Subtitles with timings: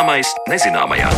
[0.00, 1.08] Zināmais nezināmajā.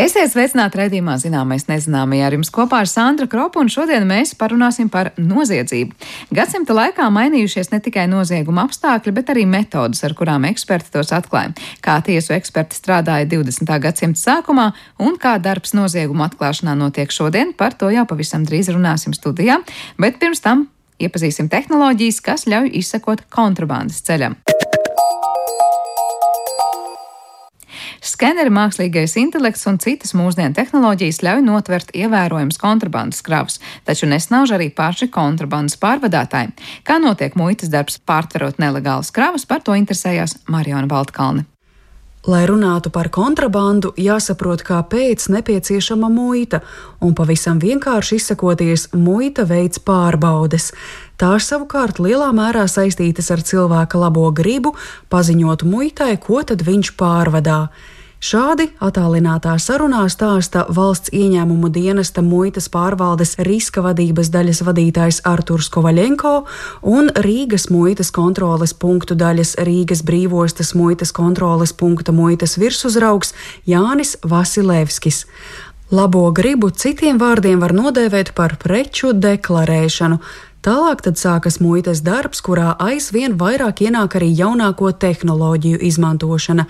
[0.00, 4.88] Esiet sveicināti redzījumā zināmais nezināmajā ar jums kopā ar Sandra Kropu, un šodien mēs parunāsim
[4.88, 5.92] par noziedzību.
[6.32, 11.52] Gadsimta laikā mainījušies ne tikai nozieguma apstākļi, bet arī metodas, ar kurām eksperti tos atklāja.
[11.84, 13.76] Kā tiesu eksperti strādāja 20.
[13.84, 19.12] gadsimta sākumā un kā darbs nozieguma atklāšanā notiek šodien, par to jau pavisam drīz runāsim
[19.12, 19.60] studijā,
[20.00, 24.40] bet pirms tam iepazīsim tehnoloģijas, kas ļauj izsekot kontrabandas ceļam.
[28.04, 34.70] Skeneri, mākslīgais intelekts un citas mūsdienu tehnoloģijas ļauj notvert ievērojams kontrabandas kravas, taču nesnauž arī
[34.70, 36.54] paši kontrabandas pārvadātāji.
[36.86, 41.48] Kā notiek muitas darbs pārtverot nelegālas kravas, par to interesējās Mariona Baltkalne.
[42.28, 46.60] Lai runātu par kontrabandu, jāsaprot, kāpēc nepieciešama muita,
[47.00, 50.66] un pavisam vienkārši izsakoties, muita veids pārbaudes.
[51.16, 54.74] Tās savukārt lielā mērā saistītas ar cilvēka labo gribu
[55.08, 57.62] paziņot muitai, ko tad viņš pārvadā.
[58.18, 66.32] Šādi attālinātā sarunā stāsta valsts ieņēmumu dienesta muitas pārvaldes riska vadības daļas vadītājs Arturs Kovaļenko
[66.90, 73.36] un Rīgas muitas kontroles punktu daļas Rīgas brīvostas muitas kontroles punkta muitas virsuzraugs
[73.70, 75.22] Jānis Vasilevskis.
[75.94, 80.18] Labo gribu citiem vārdiem var nodēvēt par preču deklarēšanu,
[80.58, 86.64] Tālāk tad sākas muitas darbs, kurā aizvien vairāk ienāk arī jaunāko tehnoloģiju izmantošana.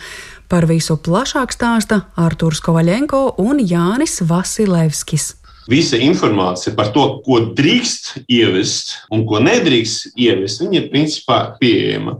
[0.48, 5.34] Par visu plašāk stāsta Artūrs Kovaļenko un Jānis Vasilevskis.
[5.68, 12.16] Visa informācija par to, ko drīkst ievest un ko nedrīkst ievest, ir principā pieejama.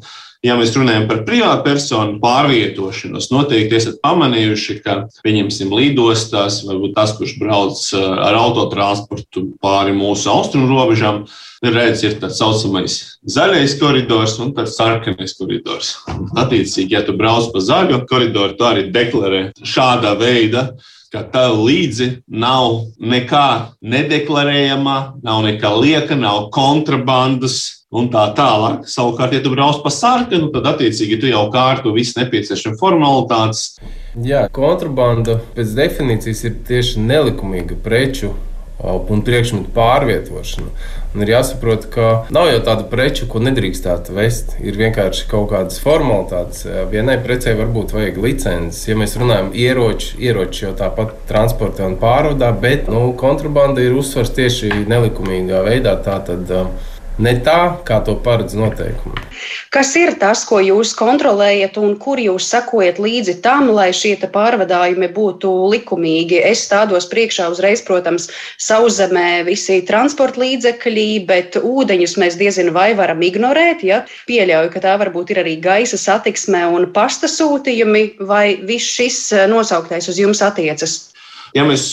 [0.47, 7.17] Ja mēs runājam par privātu personu pārvietošanos, noteikti esat pamanījuši, ka, pieņemsim, lidostās, varbūt tas,
[7.19, 11.24] kurš brauc uh, ar autotransportu pāri mūsu austrumu robežām,
[11.67, 15.96] redz, ir tā saucamais zaļais koridors un tāds sarkanais koridors.
[16.39, 20.68] Attiecīgi, ja tu brauc pa zaļo koridoru, tu arī deklarē šādā veidā
[21.13, 23.48] ka tev līdzi nav nekā
[23.80, 28.85] nedeklarējama, nav nekā lieka, nav kontrabandas, un tā tālāk.
[28.91, 33.79] Savukārt, ja tu brauc pa sarkanu, tad attiecīgi tu jau kārto visu nepieciešamo formalitātes.
[34.25, 38.35] Jā, kontrabanda pēc definīcijas ir tieši nelikumīga preču
[38.79, 40.69] un priekšmetu pārvietošana.
[41.17, 44.53] Un ir jāsaprot, ka nav jau tāda preču, ko nedrīkstētu vest.
[44.63, 46.63] Ir vienkārši kaut kādas formalitātes.
[46.93, 48.85] Vienai precei varbūt vajag licences.
[48.87, 53.97] Ja mēs runājam par ieroči, ieroči jau tāpat transportē un pārvadā, bet nu, kontrabanda ir
[53.99, 55.97] uzsvars tieši nelikumīgā veidā.
[56.05, 59.27] Tātad, uh, ne tā, kā to paredz noteikumi.
[59.74, 65.11] Kas ir tas, ko jūs kontrolējat un kur jūs sekojat līdzi tam, lai šie pārvadājumi
[65.14, 66.40] būtu likumīgi?
[66.51, 68.28] Es stādos priekšā uzreiz, protams,
[68.62, 73.84] sauszemē visi transporta līdzekļi, bet ūdeņus mēs diezinu vai varam ignorēt.
[73.86, 74.05] Ja?
[74.30, 79.20] Pieļauju, ka tā varbūt ir arī gaisa satiksme un pasta sūtījumi, vai viss šis
[79.51, 81.08] nosauktais uz jums attiecas?
[81.57, 81.85] Ja mēs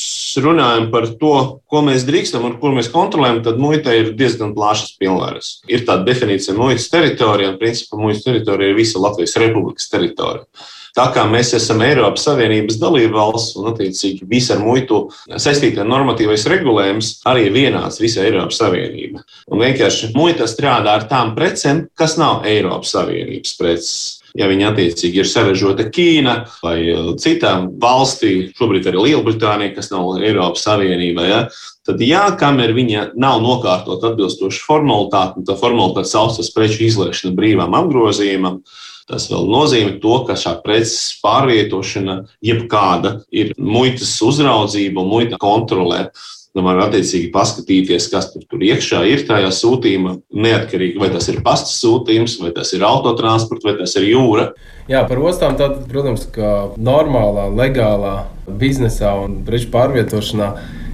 [0.42, 1.36] runājam par to,
[1.72, 5.52] ko mēs drīkstam un ko mēs kontrolējam, tad muitai ir diezgan plašas pilnvaras.
[5.72, 10.48] Ir tāda definīcija muitas teritorijā, un principā muitas teritorija ir visa Latvijas Republikas teritorija.
[10.96, 16.46] Tā kā mēs esam Eiropas Savienības dalība valsts un, attiecīgi, visa ar muitu saistītā normatīvais
[16.48, 19.26] regulējums arī ir vienāds visā Eiropas Savienībā.
[19.52, 23.98] Un vienkārši muita strādā ar tām precēm, kas nav Eiropas Savienības preces
[24.36, 30.18] ja viņi attiecīgi ir sarežota Ķīna vai uh, citām valstīm, šobrīd arī Lielbritānija, kas nav
[30.20, 31.28] Eiropas Savienībā.
[31.30, 31.42] Ja,
[31.88, 37.78] tad, jā, kamēr viņa nav nokārtot atbilstoši formalitāti, un tā formalitāte saucas preču izliešana brīvām
[37.80, 38.62] apgrozījumam,
[39.10, 46.08] tas vēl nozīmē to, ka šā preces pārvietošana, jebkāda ir muitas uzraudzība muita kontrolē.
[46.56, 51.28] Nu, man ir attiecīgi paskatīties, kas tur, tur iekšā ir tajā sūtījumā, neatkarīgi vai tas
[51.28, 54.46] ir pasta sūtījums, vai tas ir autotransports, vai tas ir jūra.
[54.88, 58.16] Jā, par ostām, tad, protams, ka normālā, legālā
[58.48, 60.54] biznesā un preču pārvietošanā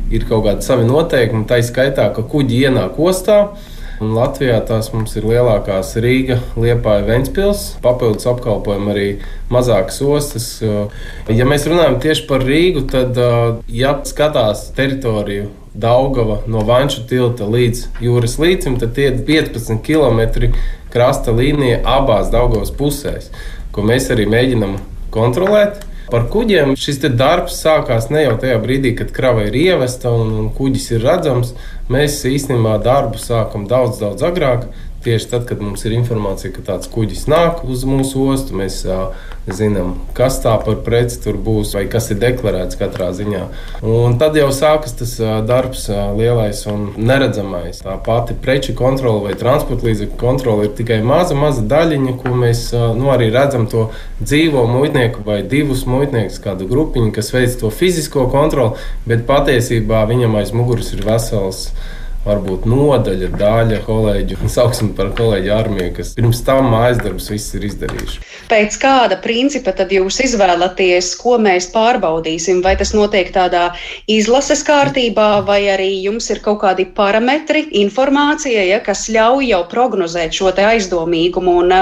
[0.10, 1.46] ir kaut kādi savi noteikumi.
[1.46, 3.44] Tā ir skaitā, ka kuģi ienāk ostā.
[4.02, 7.68] Un Latvijā tās mums ir lielākās Rīga, Liepāja, Ventspils.
[7.86, 9.08] Papildus apkalpojam arī
[9.54, 10.48] mazākas ostas.
[11.30, 13.22] Ja mēs runājam tieši par Rīgu, tad,
[13.70, 20.52] ja skatās teritoriju Daugava no Vanču tilta līdz jūras līcim, tad tie ir 15 km
[20.92, 23.30] krasta līnija abās Daugavas pusēs,
[23.72, 24.76] ko mēs arī mēģinam
[25.16, 25.86] kontrolēt.
[26.12, 30.50] Par kuģiem šis darbs sākās ne jau tajā brīdī, kad krava ir ievesta un, un
[30.52, 31.54] kuģis ir redzams.
[31.88, 34.68] Mēs īstenībā darbu sākam daudz, daudz agrāk.
[35.06, 38.84] Tieši tad, kad mums ir informācija, ka tāds kuģis nāk uz mūsu ostu, mēs
[39.50, 43.42] zinām, kas tā par preci tur būs vai kas ir deklarēts katrā ziņā.
[43.82, 45.16] Un tad jau sākas tas
[45.48, 47.82] darbs, lielais un neredzamais.
[47.82, 52.68] Tā pati preču kontrole vai transporta līdzekļu kontrole ir tikai maza, maza daļiņa, ko mēs
[52.98, 53.88] nu, arī redzam to
[54.22, 58.78] dzīvo muitnieku vai divus muitniekus, kādu grupiņu, kas veic to fizisko kontroli,
[59.10, 61.72] bet patiesībā viņam aiz muguras ir vesels
[62.26, 67.66] varbūt nodaļa, daļa kolēģu, sauksim par kolēģu armiju, kas pirms tam mājas darbus viss ir
[67.70, 68.22] izdarījuši.
[68.52, 72.62] Pēc kāda principa tad jūs izvēlaties, ko mēs pārbaudīsim?
[72.66, 73.70] Vai tas notiek tādā
[74.12, 80.38] izlases kārtībā, vai arī jums ir kaut kādi parametri, informācija, ja, kas ļauj jau prognozēt
[80.38, 81.74] šo aizdomīgumu un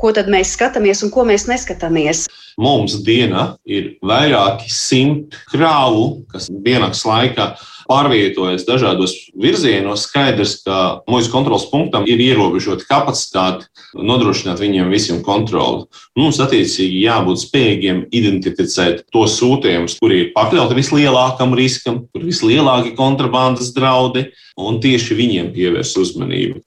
[0.00, 2.26] ko tad mēs skatāmies un ko mēs neskatāmies.
[2.56, 7.52] Mums dienā ir vairāki simti krāvu, kas dienas laikā
[7.88, 10.06] pārvietojas dažādos virzienos.
[10.06, 15.86] Skaidrs, ka mūsu kontrols punktam ir ierobežota kapacitāte nodrošināt viņiem visiem kontroli.
[16.18, 22.96] Mums attiecīgi jābūt spējīgiem identificēt tos sūtījumus, kuri ir pakļauti vislielākam riskam, kur ir vislielākie
[22.98, 26.62] kontrabandas draudi, un tieši viņiem pievērst uzmanību.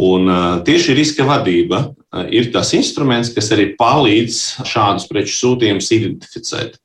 [0.00, 0.30] Un
[0.64, 1.82] tieši riska vadība
[2.32, 6.78] ir tas instruments, kas arī palīdz šādus preču sūtījumus identificēt.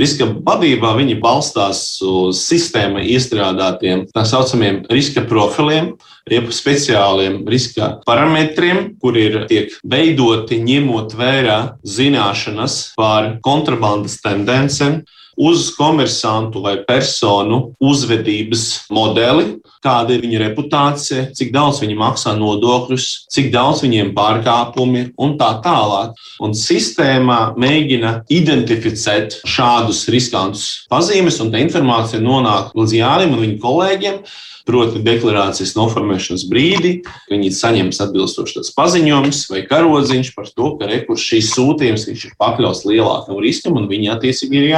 [0.00, 5.92] Riska vadībā viņi balstās uz sistēmai iestrādātiem tā saucamiem riska profiliem,
[6.30, 15.04] jeb speciāliem riska parametriem, kuri ir tiek veidoti ņemot vērā zināšanas par kontrabandas tendencēm,
[15.36, 23.08] uz komersantu vai personu uzvedības modeli, kāda ir viņa reputācija, cik daudz viņi maksā nodokļus,
[23.32, 26.14] cik daudz viņiem pārkāpumi un tā tālāk.
[26.44, 33.62] Un sistēmā mēģina identificēt šādus riskantus pazīmes, un tā informācija nonāk līdz Jānim un viņa
[33.62, 34.18] kolēģiem
[34.64, 36.94] proti deklarācijas noformēšanas brīdi,
[37.28, 43.40] viņi saņems atbilstošas paziņojumus vai karodziņš par to, ka rekurs šīs sūtījums ir pakļauts lielākam
[43.44, 44.70] riskam un viņi attiecīgi ir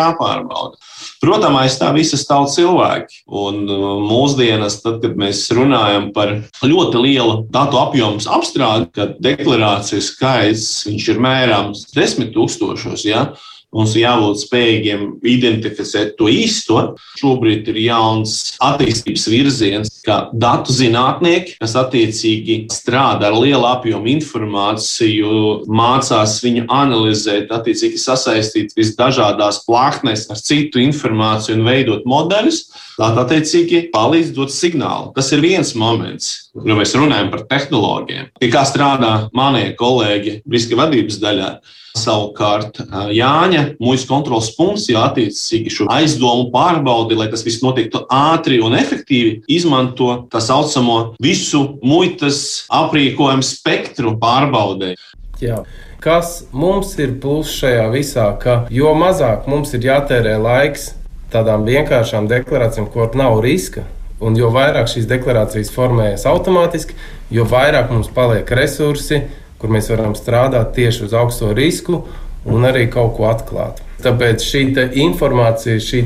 [0.46, 0.76] jāpārbauda.
[1.20, 3.24] Protams, aiz tā visa stāv cilvēki.
[3.26, 10.12] Un uh, mūsdienās, tad, kad mēs runājam par ļoti lielu datu apjomu apstrādi, kad deklarācijas
[10.14, 13.34] skaits ir mērāms desmit tūkstošos, ja,
[13.74, 16.94] Mums jābūt spējīgiem identificēt to īsto.
[17.18, 25.66] Šobrīd ir jauns attīstības virziens, kā datu zinātnieki, kas attiecīgi strādā ar lielu apjomu informāciju,
[25.66, 32.62] mācās viņu analizēt, attiecīgi sasaistīt visdažādās plāksnēs ar citu informāciju un veidot modeļus.
[32.96, 35.10] Tā attiecīgi palīdz dot signālu.
[35.16, 38.30] Tas ir viens moments, kad mēs runājam par tehnoloģiem.
[38.40, 41.50] Pie kā strādā manie kolēģi riska vadības daļā.
[41.96, 42.82] Savukārt
[43.16, 48.76] Jāņa mūža kontrols punkts jau attiecīgi šo aizdomu pārbaudi, lai tas viss notiktu ātri un
[48.76, 54.94] efektīvi, izmanto tā saucamo visu muitas aprīkojumu spektru pārbaudē.
[55.40, 55.62] Jā.
[56.00, 60.92] Kas mums ir pluss šajā visā, ka jo mazāk mums ir jātērē laiks
[61.36, 63.84] tādām vienkāršām deklarācijām, kur nav riska,
[64.24, 66.96] un jo vairāk šīs deklarācijas formējas automātiski,
[67.30, 69.22] jo vairāk mums paliek resursi,
[69.60, 72.02] kur mēs varam strādāt tieši uz augsto risku
[72.46, 73.82] un arī kaut ko atklāt.
[74.04, 74.62] Tāpēc šī
[75.02, 76.02] informācija, šī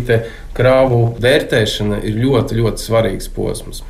[0.56, 3.82] krāvu vērtēšana ir ļoti, ļoti svarīgs posms.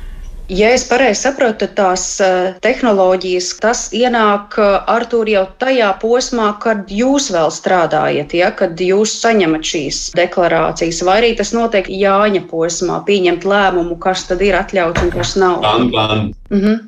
[0.51, 6.49] Ja es pareizi saprotu, tad tās eh, tehnoloģijas, tas ienāk eh, Artur jau tajā posmā,
[6.59, 12.43] kad jūs vēl strādājat, ja, kad jūs saņemat šīs deklarācijas, vai arī tas notiek Jāņa
[12.51, 15.61] posmā, pieņemt lēmumu, kas tad ir atļauts un kas nav.
[15.63, 16.31] Gan, gan.
[16.51, 16.79] Mhm.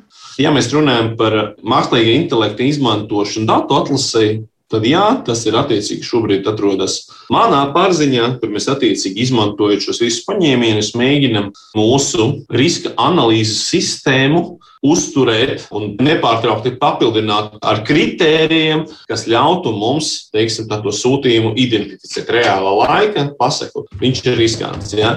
[0.44, 4.42] Ja mēs runājam par mākslīgā intelekta izmantošanu datu atlasēji,
[4.72, 10.24] tad jā, tas ir attiecīgi šobrīd atrodas manā pārziņā, kur mēs attiecīgi izmantojot šos visus
[10.28, 14.44] paņēmienus, mēģinam mūsu riska analīzes sistēmu
[14.84, 23.30] uzturēt un nepārtraukti papildināt ar kritērijiem, kas ļautu mums, teiksim, to sūtījumu identificēt reālā laika,
[23.38, 24.92] pasakot, viņš ir riskants.
[24.98, 25.14] Ja?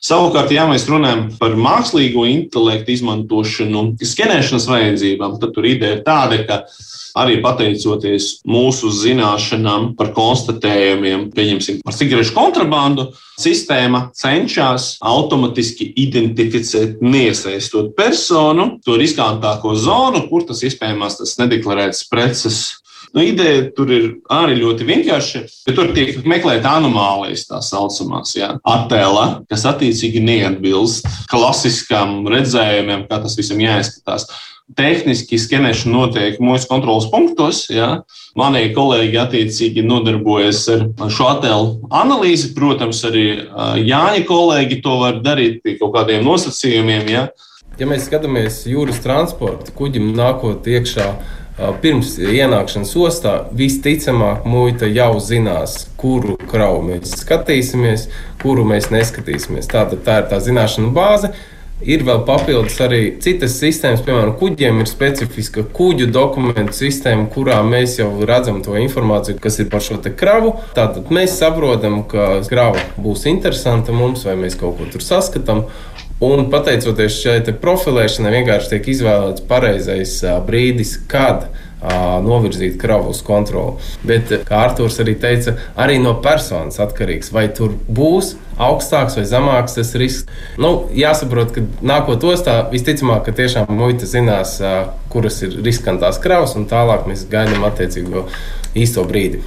[0.00, 6.40] Savukārt, ja mēs runājam par mākslīgo intelektu izmantošanu, skenēšanas vajadzībām, tad tur ideja ir tāda,
[6.48, 6.62] ka
[7.18, 13.08] arī pateicoties mūsu zināšanām par konstatējumiem, pieņemsim, par cigarešu kontrabandu,
[13.40, 22.62] sistēma cenšas automātiski identificēt, neiesaistot personu, to riskantāko zonu, kur tas iespējams tas nedeklarēts preces
[23.10, 28.52] Nu, ideja tur ir arī ļoti vienkārša, bet tur tiek meklēta anomālijas, tā saucamās, jā,
[28.62, 34.28] attēla, kas attiecīgi neatbilst klasiskam redzējumiem, kā tas visam jāizskatās.
[34.78, 37.64] Tehniski skenēšana notiek mūsu kontrolas punktos.
[37.72, 38.02] Ja.
[38.38, 42.52] Mani kolēģi attiecīgi nodarbojas ar šo attēlu analīzi.
[42.56, 43.26] Protams, arī
[43.86, 47.10] Jāņa kolēģi to var darīt pie kaut kādiem nosacījumiem.
[47.10, 47.28] Ja.
[47.80, 51.10] Ja mēs skatāmies jūras transporta kuģim nākot iekšā
[51.82, 58.06] pirms ienākšanas ostā visticamāk muita jau zinās, kuru kravu mēs skatīsimies,
[58.40, 59.68] kuru mēs neskatīsimies.
[59.70, 61.34] Tātad tā ir tā zināšanu bāze.
[61.80, 67.94] Ir vēl papildus arī citas sistēmas, piemēram, kuģiem ir specifiska kuģu dokumentu sistēma, kurā mēs
[68.02, 70.58] jau redzam to informāciju, kas ir par šo kravu.
[70.76, 75.64] Tātad mēs saprotam, ka krava būs interesanta mums, vai mēs kaut ko tur saskatām.
[76.20, 81.48] Un pateicoties šai profilēšanai, vienkārši tiek izvēlēts pareizais brīdis, kad
[81.80, 83.80] novirzīt kravu uz kontroli.
[84.06, 89.78] Bet, kā Arthurs arī teica, arī no personas atkarīgs, vai tur būs augstāks vai zemāks
[89.78, 90.28] tas risks.
[90.60, 94.58] Nu, jāsaprot, ka nākot ostā, visticamāk, ka tiešām muita zinās,
[95.12, 98.26] kuras ir riskantās kravas, un tālāk mēs gaidām attiecīgo
[98.76, 99.40] īsto brīdi.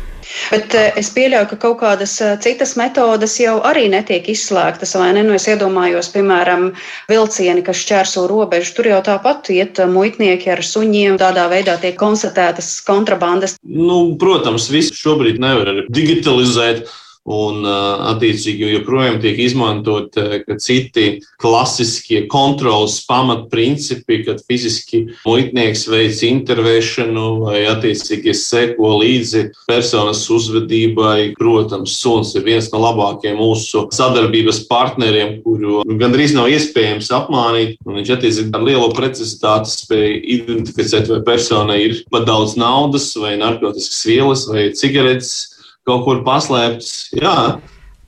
[0.51, 5.12] Bet eh, es pieļauju, ka kaut kādas eh, citas metodas jau arī netiek izslēgtas, vai
[5.18, 5.25] ne?
[5.27, 6.70] Nu, es iedomājos, piemēram,
[7.12, 8.75] vilcieni, kas šķērso robežu.
[8.77, 13.58] Tur jau tāpat iet eh, muitnieki ar suņiem, tādā veidā tiek konstatētas kontrabandas.
[13.63, 16.88] Nu, protams, visu šobrīd nevar digitalizēt.
[17.24, 20.18] Un, attiecīgi, joprojām tiek izmantot
[20.60, 31.32] citi klasiskie kontrolas pamatprincipi, kad fiziski muitnieks veic intervēšanu vai, attiecīgi, seko līdzi personas uzvedībai.
[31.39, 37.80] Protams, suns ir viens no labākajiem mūsu sadarbības partneriem, kuru gandrīz nav iespējams apmānīt.
[37.88, 44.03] Viņš, attiecīgi, ar lielu precizitāti spēj identificēt, vai personai ir pat daudz naudas, vai narkotikas
[44.12, 45.52] vielas, vai cigaretes
[45.88, 46.92] kaut kur paslēpts.
[47.20, 47.36] Jā,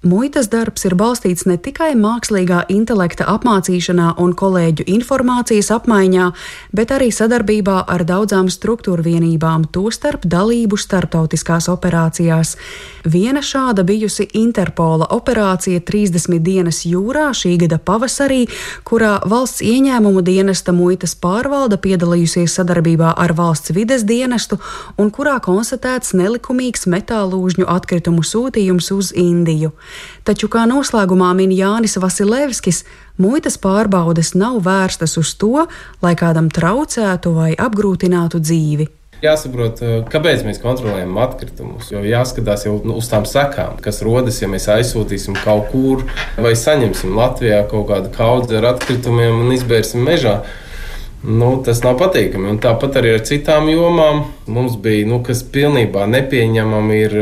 [0.05, 6.27] Muitas darbs ir balstīts ne tikai mākslīgā intelekta apmācīšanā un kolēģu informācijas apmaiņā,
[6.77, 12.53] bet arī sadarbībā ar daudzām struktūra vienībām, tostarp dalību starptautiskās operācijās.
[13.01, 18.43] Viena šāda bijusi Interpola operācija 30 dienas jūrā šī gada pavasarī,
[18.85, 24.61] kurā valsts ieņēmumu dienesta muitas pārvalda piedalījusies sadarbībā ar valsts vides dienestu
[25.01, 29.73] un kurā konstatēts nelikumīgs metālūžņu atkritumu sūtījums uz Indiju.
[30.25, 32.83] Taču, kā noslēgumā min Jānis Vasilevskis,
[33.21, 35.67] muitas pārbaudes nav vērstas uz to,
[36.01, 38.89] lai kādam traucētu vai apgrūtinātu dzīvi.
[39.23, 41.87] Jāsaprot, eh, kāpēc mēs kontrolējam atkritumus.
[41.93, 46.03] Jo jāskatās jau nu, uz tām sekām, kas rodas, ja mēs aizsūtīsim kaut kur
[46.37, 50.41] vai saņemsim Latvijā kaut kādu kaudzi ar atkritumiem un izbērsim mežā.
[51.23, 52.51] Nu, tas nav patīkami.
[52.51, 57.15] Un tāpat arī ar citām jomām mums bija, nu, kas pilnībā nepieņemami ir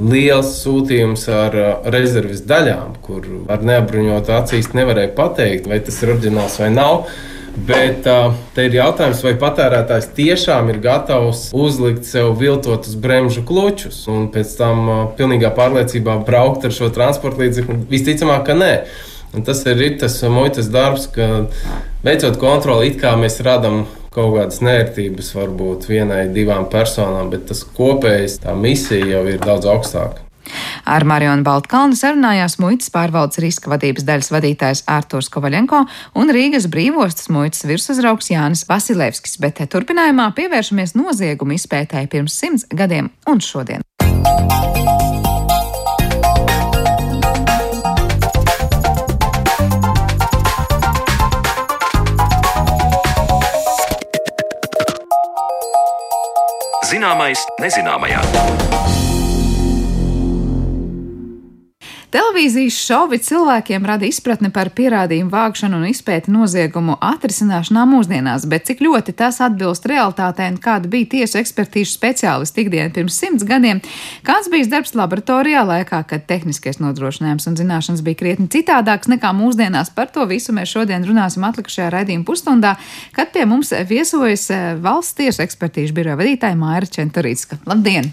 [0.00, 1.56] liels sūtījums ar
[1.92, 7.04] rezerves daļām, kur ar neapbruņotu acīs nevarēja pateikt, vai tas ir oriģināls vai nav.
[7.66, 14.04] Bet uh, te ir jautājums, vai patērētājs tiešām ir gatavs uzlikt sev viltotus bremžu klučus
[14.08, 17.80] un pēc tam uh, pilnīgā pārliecībā braukt ar šo transporta līdzekli.
[17.90, 18.74] Visticamāk, ka nē.
[19.34, 21.50] Un tas ir tas muitas darbs, ka
[22.06, 27.62] veicot kontroli, it kā mēs radām kaut kādas nērtības varbūt vienai, divām personām, bet tas
[27.76, 30.26] kopējais, tā misija jau ir daudz augstāka.
[30.88, 35.84] Ar Marionu Baltkalnu sarunājās muitas pārvaldes riska vadības daļas vadītājs Ārturs Kovaļenko
[36.18, 43.12] un Rīgas brīvostas muitas virsuzraugs Jānis Vasilevskis, bet turpinājumā pievēršamies noziegumu izpētēji pirms simts gadiem
[43.30, 43.86] un šodien.
[56.90, 58.99] Zināmais nezināmajā.
[62.10, 68.80] Televīzijas šovi cilvēkiem rada izpratni par pierādījumu vākšanu un izpēti noziegumu atrisināšanā mūsdienās, bet cik
[68.82, 73.78] ļoti tas atbilst realitātei un kāda bija tiesu ekspertīžu speciālisti ikdiena pirms simts gadiem,
[74.26, 79.92] kāds bija darbs laboratorijā laikā, kad tehniskais nodrošinājums un zināšanas bija krietni citādāks nekā mūsdienās.
[79.94, 82.74] Par to visu mēs šodien runāsim atlikušajā raidījuma pusstundā,
[83.14, 87.62] kad pie mums viesojas eh, valsts tiesu ekspertīžu biroja vadītāja Māra Čenturītska.
[87.70, 88.10] Labdien!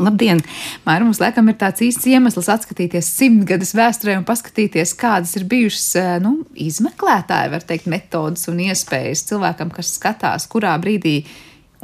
[0.00, 0.40] Labdien!
[0.86, 5.88] Māra, mums laikam ir tāds īsts iemesls atskatīties simtgades vēsturē un paskatīties, kādas ir bijušas
[6.00, 11.18] eh, nu, izmeklētāji, var teikt, metodas un iespējas cilvēkam, kas skatās, kurā brīdī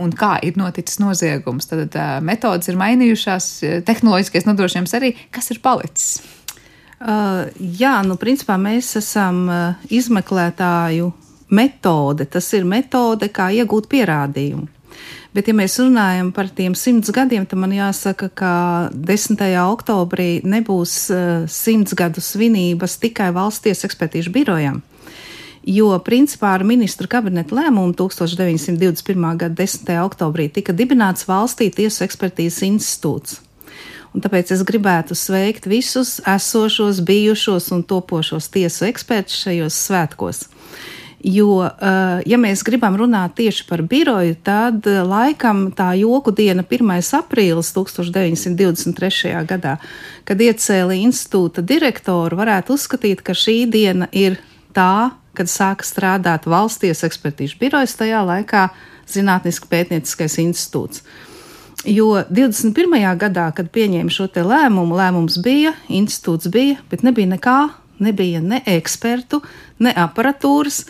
[0.00, 1.68] un kā ir noticis noziegums.
[1.68, 5.12] Tad uh, metodas ir mainījušās, eh, tehnoloģiskais nodrošinājums arī.
[5.34, 6.22] Kas ir palicis?
[6.98, 11.12] Uh, jā, nu, principā mēs esam uh, izmeklētāju
[11.52, 12.24] metode.
[12.24, 14.77] Tas ir metode, kā iegūt pierādījumu.
[15.38, 18.54] Bet, ja mēs runājam par tiem simts gadiem, tad man jāsaka, ka
[18.90, 19.38] 10.
[19.70, 24.80] oktobrī nebūs uh, simts gadu svinības tikai valsts tiesas ekspertīžu birojam.
[25.62, 29.28] Jo, principā, ar ministru kabineta lēmumu 1921.
[29.38, 29.94] gada 10.
[30.02, 33.38] oktobrī tika dibināts valstī tiesu ekspertīzes institūts.
[34.10, 40.48] Un tāpēc es gribētu sveikt visus esošos, bijušos un topošos tiesu ekspertus šajos svētkos.
[41.24, 46.62] Jo, uh, ja mēs gribam runāt tieši par biroju, tad uh, laikam tā joku diena
[46.62, 46.92] 1.
[47.18, 49.32] aprīlis 1923.
[49.48, 49.76] gadā,
[50.28, 54.38] kad iecēla institūta direktoru, varētu uzskatīt, ka šī diena ir
[54.76, 58.68] tā, kad sāka strādāt valsties ekspertīžu birojas tajā laikā
[59.08, 61.02] Zinātniski pētnieciskais institūts.
[61.88, 62.94] Jo 21.
[63.18, 67.58] gadā, kad pieņēma šo lēmumu, lēmums bija, institūts bija, bet nebija nekā,
[68.02, 69.42] nebija ne ekspertu,
[69.84, 70.84] ne aparatūras.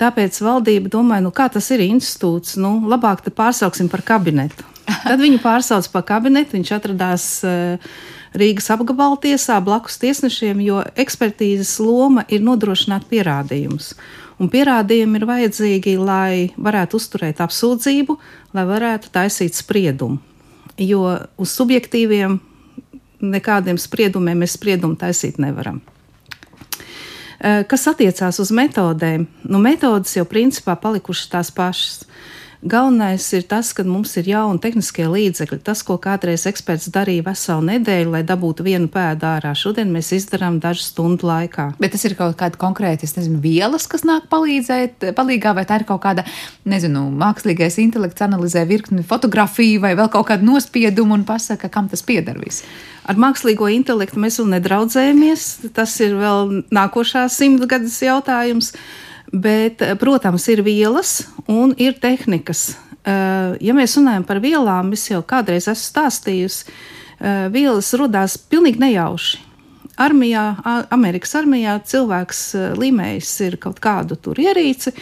[0.00, 4.64] Tāpēc valdība domāja, nu kā tas ir institūts, nu labāk te pārsauksim par kabinetu.
[5.08, 7.92] Tad viņu pārsauc par kabinetu, viņš atradās uh,
[8.30, 13.92] Rīgas apgabala tiesā blakus tiesnešiem, jo ekspertīzes loma ir nodrošināt pierādījumus.
[14.40, 18.16] Un pierādījumi ir vajadzīgi, lai varētu uzturēt apsūdzību,
[18.56, 20.20] lai varētu taisīt spriedumu.
[20.80, 21.02] Jo
[21.36, 22.38] uz subjektīviem
[23.20, 25.82] nekādiem spriedumiem mēs spriedumu taisīt nevaram.
[27.40, 32.02] Eh, kas attiecās uz metodēm, nu, metodas jau principā palikušas tās pašas.
[32.60, 35.62] Galvenais ir tas, ka mums ir jauni tehniskie līdzekļi.
[35.64, 40.58] Tas, ko kādreiz eksperts darīja veselu nedēļu, lai dabūtu vienu pēdu ārā, šodien mēs izdarām
[40.60, 41.70] dažu stundu laikā.
[41.80, 45.80] Bet tas ir kaut kāda konkrēta, es nezinu, vielas, kas nāk palīdzēt, palīgā, vai tā
[45.80, 46.26] ir kaut kāda,
[46.68, 52.04] nezinu, mākslīgais intelekts analizē virkni fotografiju vai vēl kaut kādu nospiedumu un pasaka, kam tas
[52.04, 52.66] pieder viss.
[53.08, 55.46] Ar mākslīgo intelektu mēs vēl nedraudzējamies.
[55.72, 58.74] Tas ir vēl nākošā simtgades jautājums.
[59.30, 62.72] Bet, protams, ir vielas un ir tehnikas.
[63.04, 66.66] Eh, ja mēs runājam par vielām, es jau kādreiz esmu stāstījusi,
[67.20, 69.46] eh, vielas radās pilnīgi nejauši.
[70.00, 70.44] Armijā,
[70.90, 74.92] Amerikas armijā cilvēks eh, līmējis ir kaut kādu tur ierīci,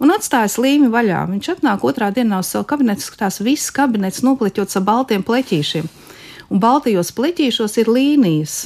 [0.00, 1.22] un atstājas līmi vaļā.
[1.30, 5.88] Viņš atnāk otrā dienā uz savu kabinetu, skatās, viss kabinets nopleķots ar baltiem pleķīšiem
[6.50, 8.56] un baltajos pleķīšos ir līnijas.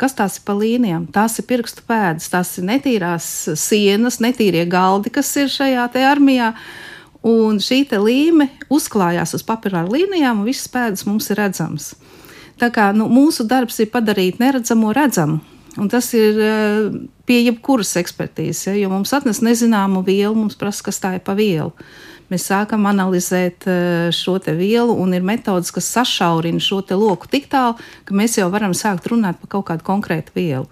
[0.00, 1.04] Kas tās ir pa līnijām?
[1.12, 3.26] Tās ir pirkstu pēdas, tās ir netīrās
[3.60, 6.54] sienas, netīrie galdi, kas ir šajā armijā.
[7.20, 11.92] Un šī līme uzklājās uz papīra līnijām, un visas pēdas mums ir redzamas.
[12.56, 15.40] Tā kā nu, mūsu darbs ir padarīt neredzamo redzamu.
[15.78, 16.86] Un tas ir eh,
[17.28, 21.36] pie jebkuras ekspertīzes, ja, jo mums atnes nezināmu vielu, mums prasa, kas tā ir pa
[21.38, 21.70] vielu
[22.30, 27.76] mēs sākam analizēt eh, šo vielu, un ir metodas, kas sašaurina šo loku tik tālu,
[28.04, 30.68] ka mēs jau varam sākt runāt par kaut kādu konkrētu vielu.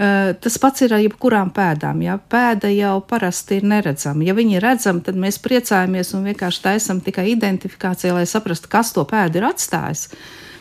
[0.00, 2.04] Eh, tas pats ir ar jebkurām pēdām.
[2.04, 2.18] Ja?
[2.18, 4.24] Pēda jau parasti ir neredzama.
[4.24, 8.94] Ja viņi ir redzama, tad mēs priecājamies un vienkārši taisam tikai identifikāciju, lai saprastu, kas
[8.96, 10.08] to pēdu ir atstājis.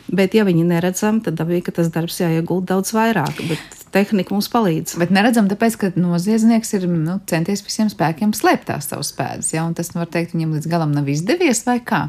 [0.10, 3.42] Bet, ja viņi neredzam, tad dabīgi, ka tas darbs jāiegūt daudz vairāk.
[3.50, 4.96] Bet tehnika mums palīdz.
[5.02, 9.52] Bet neredzam, tāpēc, ka noziedznieks ir nu, centies visiem spēkiem slēpt tās savas pēdas.
[9.54, 9.68] Ja?
[9.78, 12.08] Tas, var teikt, viņam līdz galam nav izdevies vai kā?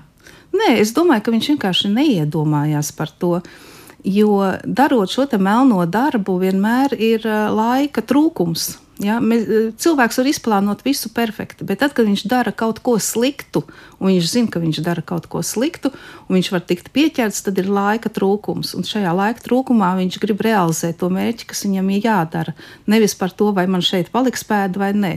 [0.56, 3.38] Nē, es domāju, ka viņš vienkārši neiedomājās par to.
[4.04, 8.78] Jo darot šo melno darbu, vienmēr ir laika trūkums.
[9.00, 9.46] Ja, mēs,
[9.80, 13.62] cilvēks var izplānot visu perfekti, bet tad, kad viņš dara kaut ko sliktu,
[13.96, 15.88] un viņš zina, ka viņš dara kaut ko sliktu,
[16.28, 18.74] un viņš var tikt pieķerts, tad ir laika trūkums.
[18.76, 22.56] Un šajā laika trūkumā viņš grib realizēt to mērķi, kas viņam ir jādara.
[22.92, 25.14] Nevis par to, vai man šeit paliks pēda vai nē.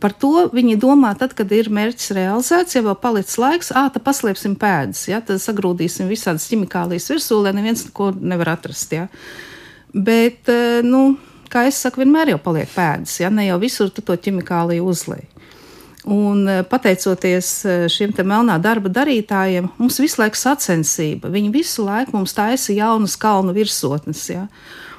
[0.00, 4.04] Par to viņi domā, tad, kad ir mērķis realizēts, ja vēl palicis laiks, ah, tad
[4.04, 8.92] paslēpsim pēdas, ja, tad sagrūdīsim visādas ķimikālijas virsū, lai neviens neko nevar atrast.
[8.92, 9.06] Ja.
[9.96, 10.52] Bet,
[10.84, 11.06] nu,
[11.48, 15.30] kā es saku, vienmēr jau paliek pēdas, ja ne jau visur to ķimikāliju uzlēji.
[16.06, 21.32] Un eh, pateicoties eh, šiem melnā darba darītājiem, mums visu laiku sacensība.
[21.34, 24.22] Viņi visu laiku mums taisa jaunas kalnu virsotnes.
[24.30, 24.44] Ja?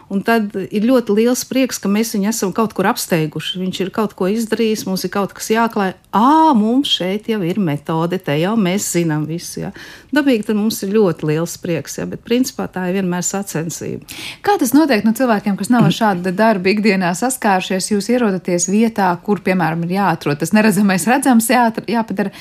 [0.08, 3.58] Un tad ir ļoti liels prieks, ka mēs viņu esam kaut kur apsteiguši.
[3.60, 5.98] Viņš ir kaut ko izdarījis, mums ir kaut kas jāklāj.
[6.16, 9.66] Ā, mums šeit jau ir metode, te jau mēs zinām visu.
[9.66, 9.74] Ja.
[10.16, 14.08] Dabīgi tad mums ir ļoti liels prieks, ja, bet principā tā ir vienmēr sacensība.
[14.46, 17.92] Kā tas notiek no cilvēkiem, kas nav ar šādu darbu ikdienā saskārušies?
[17.92, 22.32] Jūs ierodaties vietā, kur, piemēram, ir jāatrod tas neredzamais redzams, jā, jāpadara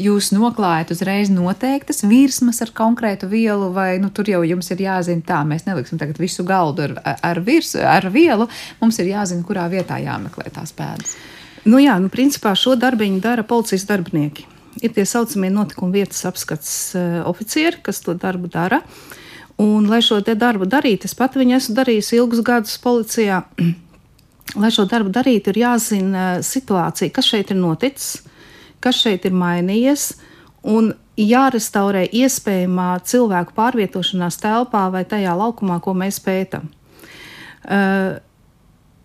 [0.00, 5.22] jūs noklājat uzreiz noteiktas virsmas ar konkrētu vielu, vai nu, tur jau jums ir jāzina,
[5.26, 8.48] tā mēs neliksim tagad visu galdu ar, ar, virs, ar vielu.
[8.80, 11.14] Mums ir jāzina, kurā vietā jāmeklē tās pēdas.
[11.64, 14.48] Nu jā, nu, principā šo darbiņu dara policijas darbinieki.
[14.82, 18.82] Ir tie saucamie notikuma vietas apskats uh, oficieri, kas to darbu dara.
[19.62, 23.44] Un, lai šo darbu darītu, es pat viņu esmu darījis ilgus gadus policijā.
[24.60, 28.22] lai šo darbu darītu, ir jāzina situācija, kas šeit ir noticis,
[28.84, 30.12] kas šeit ir mainījies,
[30.68, 36.70] un jārestaurē iespējamā cilvēku pārvietošanās telpā vai tajā laukumā, ko mēs pētām.
[37.64, 38.20] Uh,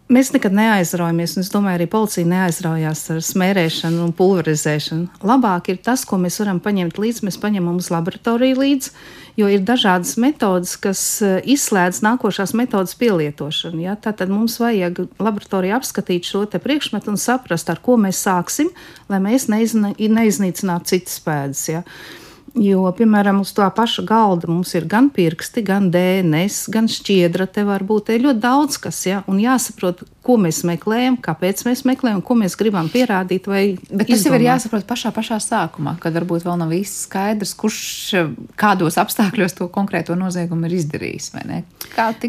[0.09, 5.19] Mēs nekad neaizraujamies, un es domāju, arī policija neaizraujās ar smērēšanu un pulverizēšanu.
[5.21, 7.27] Labāk ir tas, ko mēs varam paņemt līdzi.
[7.27, 8.89] Mēs paņemam uz laboratoriju līdzi,
[9.37, 13.83] jo ir dažādas metodas, kas eh, izslēdz nākošās metodas pielietošanu.
[13.85, 13.93] Ja?
[14.01, 18.73] Tātad mums vajag laboratorijā apskatīt šo priekšmetu un saprast, ar ko mēs sāksim,
[19.13, 21.67] lai mēs neiznīcinātu citas pēdas.
[21.69, 21.83] Ja?
[22.57, 27.45] Jo, piemēram, uz tā paša galda mums ir gan pirksti, gan DNS, gan šķiedra.
[27.51, 29.21] Te var būt ļoti daudz kas, ja?
[29.29, 33.47] un jāsaprot, ko mēs meklējam, kāpēc mēs meklējam, ko mēs gribam pierādīt.
[33.47, 37.79] Bet tas jau ir jāsaprot pašā, pašā sākumā, kad varbūt vēl nav īsti skaidrs, kurš
[38.59, 41.31] kādos apstākļos to konkrēto noziegumu ir izdarījis.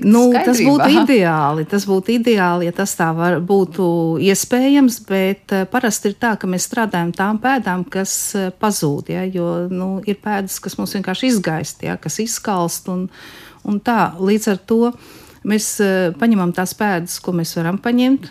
[0.07, 1.66] Nu, tas būtu ideāli.
[1.70, 3.85] Tas būtu ideāli, ja tas tā var, būtu
[4.31, 9.11] iespējams, bet eh, parasti ir tā, ka mēs strādājam tām pēdām, kas eh, pazūd.
[9.16, 13.09] Ja, jo nu, ir pēdas, kas mums vienkārši izgaist, ja, kas izskalst un,
[13.66, 14.12] un tā.
[14.20, 14.81] Līdz ar to
[15.48, 18.31] Mēs uh, paņemam tās pēdas, ko mēs varam paņemt.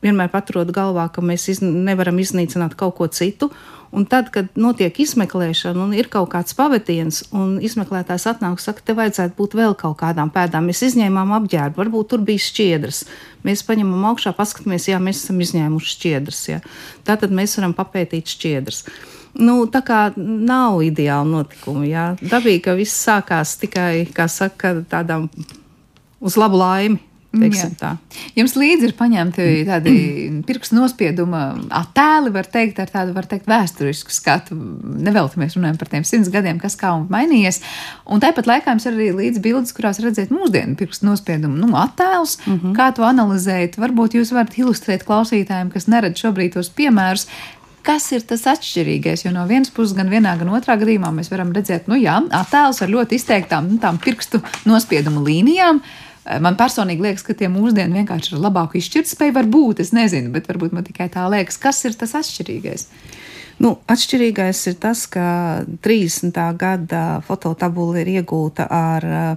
[0.00, 3.50] Vienmēr paturot galvā, ka mēs iz, nevaram iznīcināt kaut ko citu.
[3.90, 8.84] Un tad, kad notiek izmeklēšana un ir kaut kāds pavadiens, un izmeklētājs atnāk un saka,
[8.86, 13.02] te vajadzētu būt vēl kaut kādām pēdām, mēs izņēmām apģērbu, varbūt tur bija šķiedras.
[13.42, 16.42] Mēs paņemam augšā, paskatāmies, jā, mēs esam izņēmuši šķiedras.
[16.52, 16.60] Jā.
[17.08, 18.84] Tātad mēs varam papētīt šķiedras.
[19.42, 21.82] Nu, tā kā nav ideāla notikuma.
[21.86, 22.06] Jā.
[22.22, 25.26] Dabīgi, ka viss sākās tikai, saka, tādām
[26.20, 27.00] uz labu laimi.
[28.34, 29.92] Jums līdzi ir paņemti tādi
[30.48, 31.42] pirkstu nospieduma
[31.78, 34.56] attēli, var teikt, ar tādu, var teikt, vēsturisku skatu.
[35.06, 37.60] Nevelti mēs runājam par tiem simts gadiem, kas kā un mainījies.
[38.10, 42.40] Un tāpat laikā jums ir arī līdzi bildes, kurās redzēt mūsdienu pirkstu nospiedumu nu, attēlus.
[42.48, 42.74] Mm -hmm.
[42.74, 43.78] Kā to analizēt?
[43.78, 47.28] Varbūt jūs varat ilustrēt klausītājiem, kas neredz šobrīd tos piemērus,
[47.82, 49.24] kas ir tas atšķirīgais.
[49.24, 52.82] Jo no vienas puses, gan vienā, gan otrā gadījumā mēs varam redzēt, nu jā, attēlus
[52.82, 55.80] ar ļoti izteiktām nu, pirkstu nospiedumu līnijām.
[56.40, 59.34] Man personīgi liekas, ka tie mūsdienu vienkārši ir labāku izšķirtspēju.
[59.38, 62.86] Varbūt es nezinu, bet varbūt man tikai tā liekas, kas ir tas atšķirīgais.
[63.60, 65.24] Nu, atšķirīgais ir tas, ka
[65.84, 66.36] 30.
[66.60, 69.30] gada fototabula ir iegūta ar uh,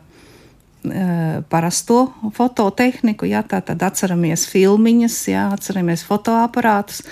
[1.49, 7.03] parasto fototehniku, jā, tā tad atceramies filmiņas, jā, atceramies fotoaparātus.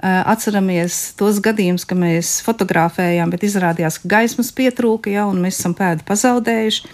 [0.00, 5.74] Atceramies tos gadījumus, ka mēs fotografējām, bet izrādījās, ka gaismas pietrūka, ja, un mēs esam
[5.76, 6.88] pēdu pazaudējuši.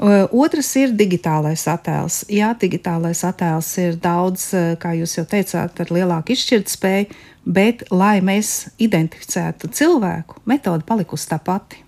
[0.00, 2.22] Otrs ir digitālais attēls.
[2.32, 4.46] Jā, digitālais attēls ir daudz,
[4.80, 11.40] kā jūs jau teicāt, ar lielāku izšķirtspēju, bet, lai mēs identificētu cilvēku, metode palikusi tā
[11.44, 11.84] pati.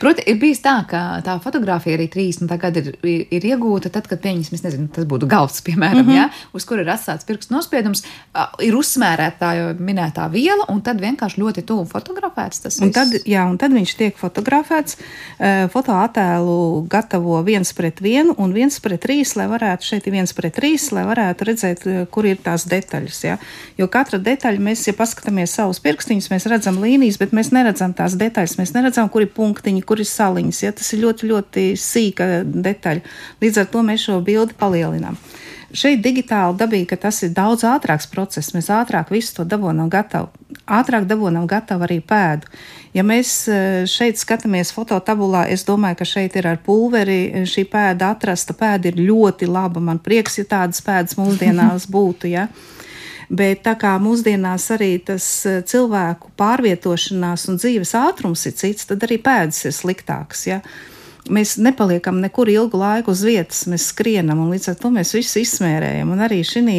[0.00, 2.98] Proti, ir bijis tā, ka tā fotografija arī 30 gadi ir,
[3.30, 6.16] ir, iegūta tad, kad pieņems, nezinu, tas būtu galvas, piemēram, mm -hmm.
[6.16, 8.04] ja, uz kura ir atstāts pirkstu nospiedums,
[8.62, 13.12] ir uzsmērēta tā jau minētā viela, un tad vienkārši ļoti tuvu fotografēts tas un tad,
[13.26, 14.96] jā, un tad viņš tiek fotografēts.
[15.74, 20.90] Fotoattēlu gatavo viens pret vienu un viens pret trīs, lai varētu šeit viens pret trīs,
[20.94, 23.20] lai varētu redzēt, kur ir tās detaļas.
[23.24, 23.38] Ja?
[23.78, 28.16] Jo katra detaļa, mēs, ja paskatāmies savus pirkstiņus, mēs redzam līnijas, bet mēs neredzam tās
[28.20, 30.62] detaļas, mēs neredzam, kur ir punkti punktiņi, kur ir saliņas.
[30.62, 30.72] Ja?
[30.72, 33.02] Tas ir ļoti, ļoti sīka detaļa.
[33.40, 35.16] Līdz ar to mēs šo bildi palielinām.
[35.74, 38.52] Šeit digitāli dabīgi, ka tas ir daudz ātrāks process.
[38.54, 40.28] Mēs ātrāk visu to dabūjam gatavu.
[40.70, 42.46] Ātrāk dabūjam gatavu arī pēdu.
[42.94, 48.12] Ja mēs e, šeit skatāmies fototabulā, es domāju, ka šeit ir ar pulveri šī pēda
[48.14, 48.54] atrasta.
[48.54, 49.82] Pēda ir ļoti laba.
[49.82, 52.30] Man prieks, ja tādas pēdas mūsdienās būtu.
[52.30, 52.46] Ja?
[53.34, 59.02] Bet tā kā mūsdienās arī tas e, cilvēku pārvietošanās un dzīves ātrums ir cits, tad
[59.06, 60.44] arī pēdas ir sliktākas.
[60.46, 60.60] Ja?
[61.32, 65.40] Mēs nepaliekam nekur ilgu laiku uz vietas, mēs skrienam un līdz ar to mēs visu
[65.42, 66.12] izsmērējam.
[66.14, 66.78] Un arī šī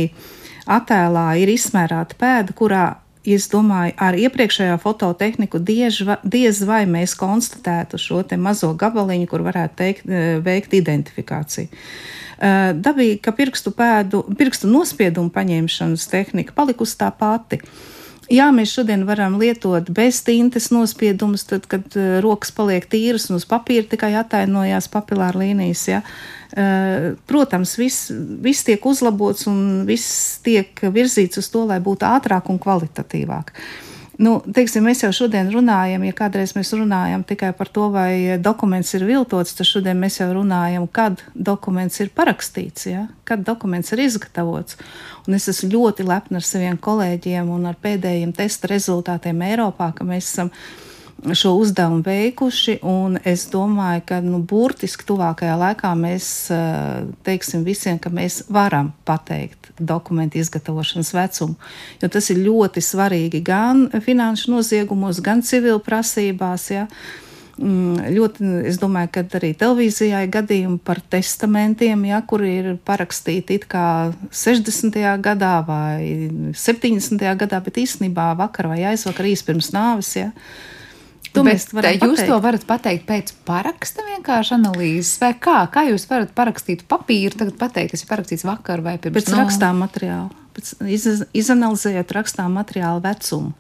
[0.66, 2.86] attēlā ir izsmērēta pēda, kurā
[3.34, 9.76] es domāju, ar iepriekšējo fototehniku diez, diez vai mēs konstatētu šo mazo gabaliņu, kur varētu
[9.82, 11.68] teikt, e, veikt identifikāciju.
[12.36, 17.62] Eh, dabīgi, ka pirkstu, pēdu, pirkstu nospiedumu paņemšanas tehnika palikusi tā pati.
[18.28, 23.38] Jā, mēs šodien varam lietot bez tintes nospiedumus, tad, kad uh, rokas paliek tīras un
[23.38, 25.84] uz papīra tikai atainojās papilāra līnijas.
[25.92, 26.00] Ja.
[26.02, 26.45] Uh,
[27.28, 32.62] protams, viss vis tiek uzlabots un viss tiek virzīts uz to, lai būtu ātrāk un
[32.64, 33.52] kvalitatīvāk.
[33.52, 38.38] Uh, Nu, teiksim, mēs jau šodien runājam, ja kādreiz mēs runājam tikai par to, vai
[38.40, 43.06] dokuments ir viltots, tad šodien mēs jau runājam, kad dokuments ir parakstīts, ja?
[43.28, 44.80] kad dokuments ir izgatavots.
[45.28, 50.08] Un es esmu ļoti lepna ar saviem kolēģiem un ar pēdējiem testa rezultātiem Eiropā, ka
[50.08, 50.54] mēs esam
[51.34, 52.80] šo uzdevumu veikuši.
[53.24, 59.72] Es domāju, ka nu, burtiski tuvākajā laikā mēs eh, teiksim visiem, ka mēs varam pateikt
[59.80, 61.56] dokumentu izgatavošanas vecumu.
[62.02, 66.70] Jo tas ir ļoti svarīgi gan finanšu noziegumos, gan civil prasībās.
[66.72, 66.88] Ja.
[67.56, 73.56] Mm, ļoti, es domāju, ka arī televīzijā ir gadījumi par testamentiem, ja, kuri ir parakstīti
[73.56, 75.00] it kā 60.
[75.24, 77.24] gadā vai 70.
[77.40, 80.12] gadā, bet īstenībā vakar vai aizvakar īsi pirms nāves.
[80.20, 80.34] Ja.
[81.36, 82.30] To Bet, jūs pateikt.
[82.30, 85.58] to varat pateikt pēc paraksta vienkārši analīzes, vai kā?
[85.74, 89.18] Kā jūs varat parakstīt papīru, tagad pateikt, kas ir parakstīts vakar vai pirms?
[89.20, 89.44] Pēc no...
[89.44, 93.54] rakstām materiāla, pēc iz, izanalizējot rakstām materiālu vecumu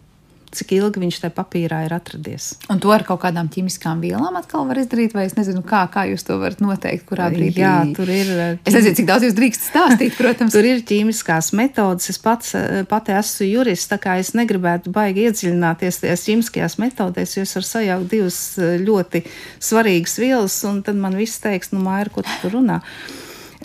[0.55, 2.53] cik ilgi viņš tajā papīrā ir atradies.
[2.71, 6.05] Un to ar kaut kādām ķīmiskām vielām atkal var izdarīt, vai es nezinu, kā, kā
[6.09, 7.63] jūs to varat noteikt, kurā brīdī.
[7.63, 8.31] Jā, tur ir.
[8.63, 10.55] Es nezinu, cik daudz jūs drīkst stāstīt, protams.
[10.55, 12.09] tur ir ķīmiskās metodas.
[12.13, 12.55] Es pats,
[12.91, 17.69] pati esmu jurists, tā kā es negribētu baigi iedziļināties tajās ķīmiskajās metodēs, jo es varu
[17.71, 19.25] sajaukt divas ļoti
[19.59, 22.81] svarīgas vielas, un tad man viss teiks, nu, māja, ko tu tur runā.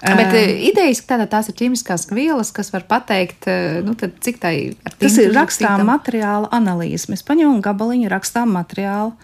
[0.00, 3.48] Bet uh, idejas, ka tās ir ķīmiskās vielas, kas var pateikt,
[3.84, 4.74] nu, cik tā ir.
[5.00, 7.10] Tas ir rakstām materiāla analīze.
[7.12, 9.14] Mēs paņemam gabaliņu rakstām materiālu.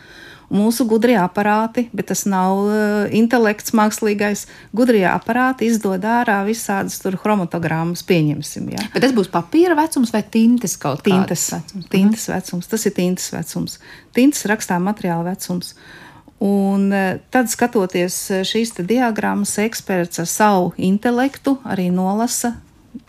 [0.47, 4.45] Mūsu gudrie aparāti, bet tas nav uh, intelekts mākslīgais,
[4.79, 8.69] gudrie aparāti izdod ārā visādas chromatogrammas, pieņemsim.
[8.77, 8.85] Ja.
[8.93, 11.03] Bet tas būs papīra vecums vai tintes kaut?
[11.03, 11.91] Tintes, vecums.
[11.91, 12.71] tintes vecums.
[12.71, 13.81] Tas ir tintes vecums.
[14.15, 15.75] Tintes rakstām materiāla vecums.
[15.75, 16.07] Uh,
[16.39, 22.59] Un e, tad, skatoties e, šīs diagrammas, eksperts ar savu intelektu arī nolasa,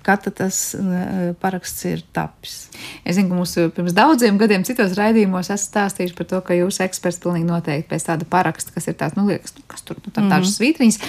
[0.03, 2.55] kad tas e, paraksts ir tapis.
[3.03, 6.79] Es zinu, ka mums pirms daudziem gadiem citos raidījumos esat stāstījuši par to, ka jūs
[6.87, 10.07] eksperts pilnīgi noteikti pēc tāda paraksta, kas ir tāds, nu, liekas, nu, kas tur nu,
[10.07, 10.55] tā, tādas mm -hmm.
[10.55, 10.99] svītriņas,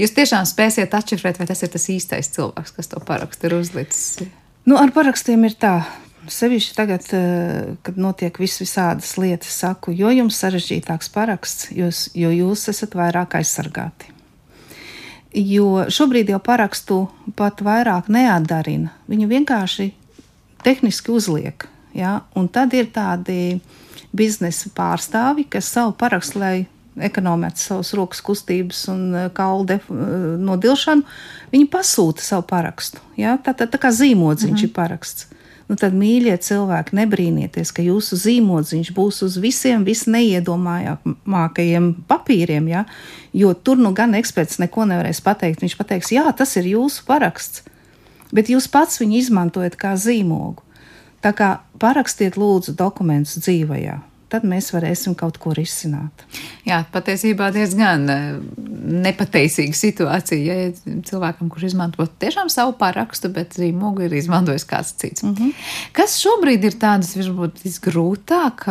[0.00, 4.24] jūs tiešām spēsiet atšifrēt, vai tas ir tas īstais cilvēks, kas to parakstu ir uzlicis.
[4.64, 5.82] Nu, ar parakstiem ir tā,
[6.28, 12.30] Sevišķi tagad, eh, kad notiek vis visādas lietas, saku, jo jums sarežģītāks paraksts, jūs, jo
[12.30, 14.12] jūs esat vairāk aizsargāti.
[15.36, 18.90] Jo šobrīd jau parakstu pat vairāk neatdarina.
[19.08, 19.92] Viņu vienkārši
[20.64, 21.68] tehniski uzliek.
[21.94, 22.22] Ja?
[22.34, 23.60] Un tad ir tādi
[24.16, 29.88] biznesa pārstāvi, kas savu parakstu, lai ekonomētu savas rokas kustības un eh, kaulu eh,
[30.40, 31.06] nodilšanu,
[31.52, 32.98] viņi pasūta savu parakstu.
[33.16, 33.36] Ja?
[33.38, 34.70] Tā, tā, tā kā zīmodziņš mm -hmm.
[34.70, 35.35] ir paraksts
[35.66, 42.84] nu tad, mīļie cilvēki, nebrīnieties, ka jūsu zīmodziņš būs uz visiem visneiedomājamākajiem papīriem, ja?
[43.36, 45.62] jo tur nu gan eksperts neko nevarēs pateikt.
[45.64, 47.64] Viņš pateiks, jā, tas ir jūsu paraksts,
[48.34, 50.62] bet jūs pats viņu izmantojat kā zīmogu.
[51.24, 51.48] Tā kā
[51.82, 53.98] parakstiet lūdzu dokumentus dzīvajā
[54.36, 56.24] tad mēs varēsim kaut ko risināt.
[56.66, 58.24] Jā, patiesībā diezgan eh,
[59.06, 60.56] nepateicīga situācija.
[60.56, 65.24] Ja cilvēkam, kurš izmanto tiešām savu parakstu, bet zīmogu ir izmantojis kāds cits.
[65.24, 65.52] Mm -hmm.
[65.96, 68.66] Kas šobrīd ir tādas varbūt visgrūtāk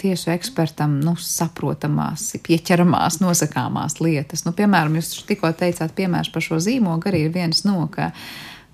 [0.00, 4.44] tiesu ekspertam nu, saprotamās, pieķeramās, nosakāmās lietas?
[4.44, 8.12] Nu, piemēram, jūs tikko teicāt, piemērs par šo zīmogu arī ir viens no, ka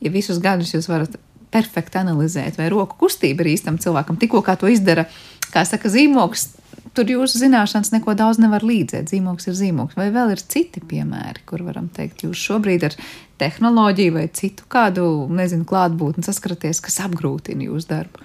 [0.00, 1.18] ja visus gadus jūs varat
[1.50, 5.06] perfekti analizēt, vai roku kustība ir īstam cilvēkam, tikko kā to izdara
[5.54, 6.50] kā saka, zīmogs.
[6.96, 9.12] Tur jūsu zināšanas neko daudz nevar līdzēt.
[9.12, 9.94] Zīmogs ir zīmogs.
[9.98, 12.96] Vai vēl ir citi piemēri, kur varam teikt, jūs šobrīd ar
[13.40, 18.24] tehnoloģiju vai citu kādu, nezinu, klātbūtni saskaraties, kas apgrūtina jūsu darbu?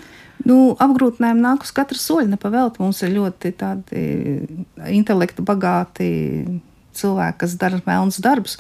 [0.49, 2.31] Nu, apgrūtinājumi nāk uz katra soļa.
[2.33, 4.05] Nepavēlt mums ir ļoti tādi
[4.91, 6.09] intelektu bagāti
[6.97, 8.57] cilvēki, kas dara melnus darbus.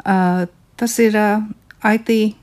[0.00, 0.48] Uh,
[0.80, 1.44] tas ir uh,
[1.86, 2.34] IT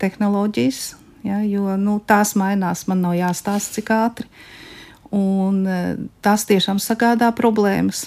[0.00, 0.82] tehnoloģijas,
[1.26, 2.86] ja, jo nu, tās mainās.
[2.90, 4.30] Man nav jāstāsta, cik ātri.
[4.30, 4.65] Uh,
[5.14, 5.80] un e,
[6.24, 8.06] tas tiešām sagādā problēmas.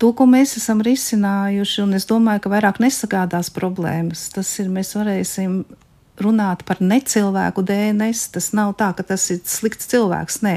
[0.00, 4.94] To, ko mēs esam risinājuši, un es domāju, ka vairāk nesagādās problēmas, tas ir, mēs
[4.96, 5.58] varēsim
[6.24, 8.30] runāt par necilvēku DNS.
[8.32, 10.40] Tas nav tā, ka tas ir slikts cilvēks.
[10.46, 10.54] Nē,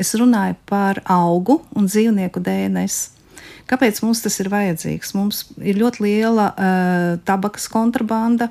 [0.00, 3.00] es runāju par augu un dzīvnieku DNS.
[3.70, 5.14] Kāpēc mums tas ir vajadzīgs?
[5.16, 8.50] Mums ir ļoti liela uh, tabakas kontrabanda,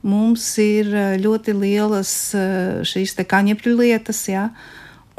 [0.00, 0.88] mums ir
[1.20, 4.24] ļoti lielas uh, šīs kaņepļu lietas.
[4.32, 4.48] Ja?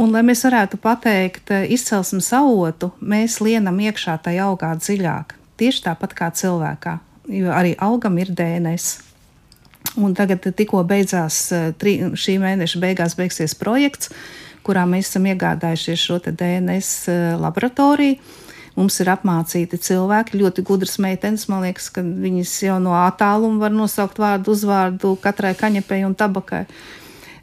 [0.01, 5.35] Un, lai mēs varētu pateikt eh, izcelsmes avotu, mēs lienam iekšā tajā augā dziļāk.
[5.61, 6.95] Tieši tāpat kā cilvēkā,
[7.29, 8.95] jo arī augam ir DNS.
[10.01, 11.67] Un tagad tikko beidzās eh,
[12.17, 14.09] šī mēneša beigās beigsies projekts,
[14.65, 18.17] kurā mēs esam iegādājušies šo DNS eh, laboratoriju.
[18.79, 21.45] Mums ir apmācīti cilvēki, ļoti gudras meitenes.
[21.51, 26.63] Man liekas, ka viņas jau no attāluma var nosaukt vārdu, uzvārdu katrai kaņepei un tabakai.
[26.63, 27.01] Uh,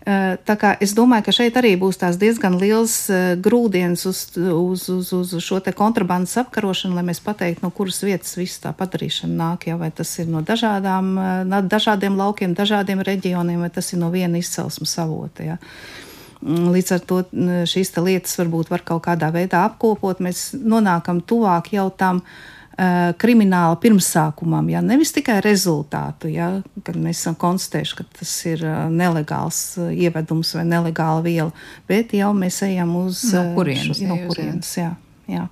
[0.09, 5.13] tā kā es domāju, ka šeit arī būs diezgan liels eh, grūdienis uz, uz, uz,
[5.13, 9.69] uz šo kontrabandas apkarošanu, lai mēs pateiktu, no kuras vietas viss tā padarīšana nāk.
[9.69, 14.09] Ja, vai tas ir no dažādām, eh, dažādiem laukiem, dažādiem reģioniem, vai tas ir no
[14.15, 15.45] viena izcelsmes avota.
[15.45, 15.59] Ja.
[16.41, 17.23] Mm, līdz ar to
[17.69, 20.23] šīs lietas varbūt var kaut kādā veidā apkopot.
[20.25, 26.95] Mēs nonākam tuvāk jau tam uh, Eh, krimināla pirmsākumam, ja nevis tikai rezultātu, ja, kad
[26.95, 31.51] mēs esam konstatējuši, ka tas ir eh, nelegāls eh, ievedums vai nelegāla viela,
[31.91, 33.99] bet jau mēs ejam uz no kurienes.
[34.07, 34.93] No kurienes jā.
[35.27, 35.49] Jā.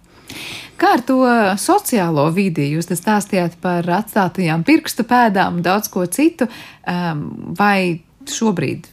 [0.78, 1.16] Kā ar to
[1.58, 2.68] sociālo vidi?
[2.76, 6.46] Jūs stāstījāt par atstātajām pirkstu pēdām, daudz ko citu.
[6.86, 8.86] Vai šobrīd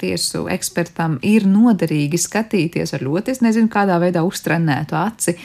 [0.00, 5.36] tiesu ekspertam ir noderīgi skatīties ar ļoti, es nezinu, kādā veidā uztrenētu aci,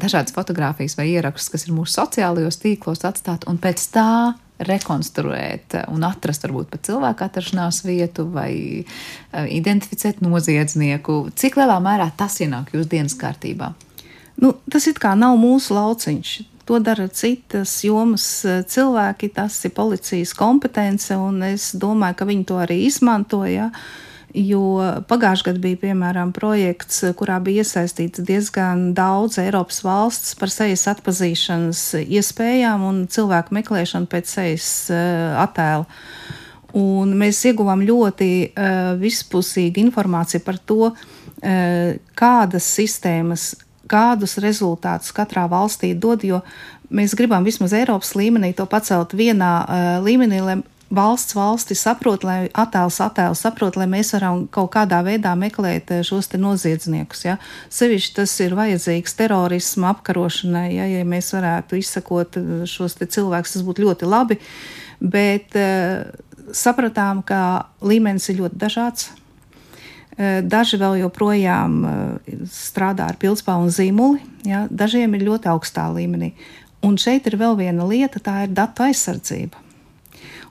[0.00, 4.08] dažādas fotogrāfijas vai ierakstus, kas ir mūsu sociālajos tīklos atstāt, un pēc tā
[4.64, 11.24] rekonstruēt un atrast varbūt pat cilvēku atrašanās vietu vai eh, identificēt noziedznieku.
[11.34, 13.72] Cik lielā mērā tas ienāk jūsu dienas kārtībā?
[14.42, 16.34] Nu, tas it kā nav mūsu lauciņš.
[16.64, 22.48] To dara citas jomas eh, cilvēki, tas ir policijas kompetence, un es domāju, ka viņi
[22.48, 23.72] to arī izmantoja.
[24.34, 24.60] Jo
[25.06, 31.82] pagājušajā gadā bija piemēram projekts, kurā bija iesaistīts diezgan daudz Eiropas valsts par sejas atpazīšanas
[32.02, 35.86] iespējām un cilvēku meklēšanu pēc sejas uh, attēla.
[36.74, 43.52] Un mēs ieguvām ļoti uh, vispusīgu informāciju par to, uh, kādas sistēmas
[43.86, 46.42] kādus rezultātus katrā valstī dod, jo
[46.90, 50.58] mēs gribam vismaz Eiropas līmenī to pacelt vienā uh, līmenī, lai
[50.94, 56.28] valsts valsti saprot, lai attēls attēls saprot, lai mēs varam kaut kādā veidā meklēt šos
[56.32, 57.24] te noziedzniekus.
[57.26, 57.38] Ja?
[57.72, 62.38] Sevišķi tas ir vajadzīgs terorismu apkarošanai, ja, ja mēs varētu izsakot
[62.70, 64.38] šos te cilvēkus, tas būtu ļoti labi,
[65.00, 66.06] bet uh,
[66.52, 69.12] sapratām, ka līmenis ir ļoti dažāds.
[70.14, 74.64] Eh, daži vēl joprojām eh, strādā ar pildspālu un zīmoli, ja?
[74.70, 76.30] dažiem ir ļoti augstā līmenī.
[76.86, 79.63] Un šeit ir vēl viena lieta, tā ir datu aizsardzība.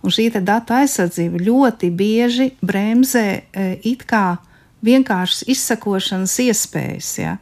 [0.04, 4.38] Un šī datu aizsardzība ļoti bieži bremzē eh, it kā
[4.84, 7.12] vienkāršas izsakošanas iespējas.
[7.22, 7.38] Ja?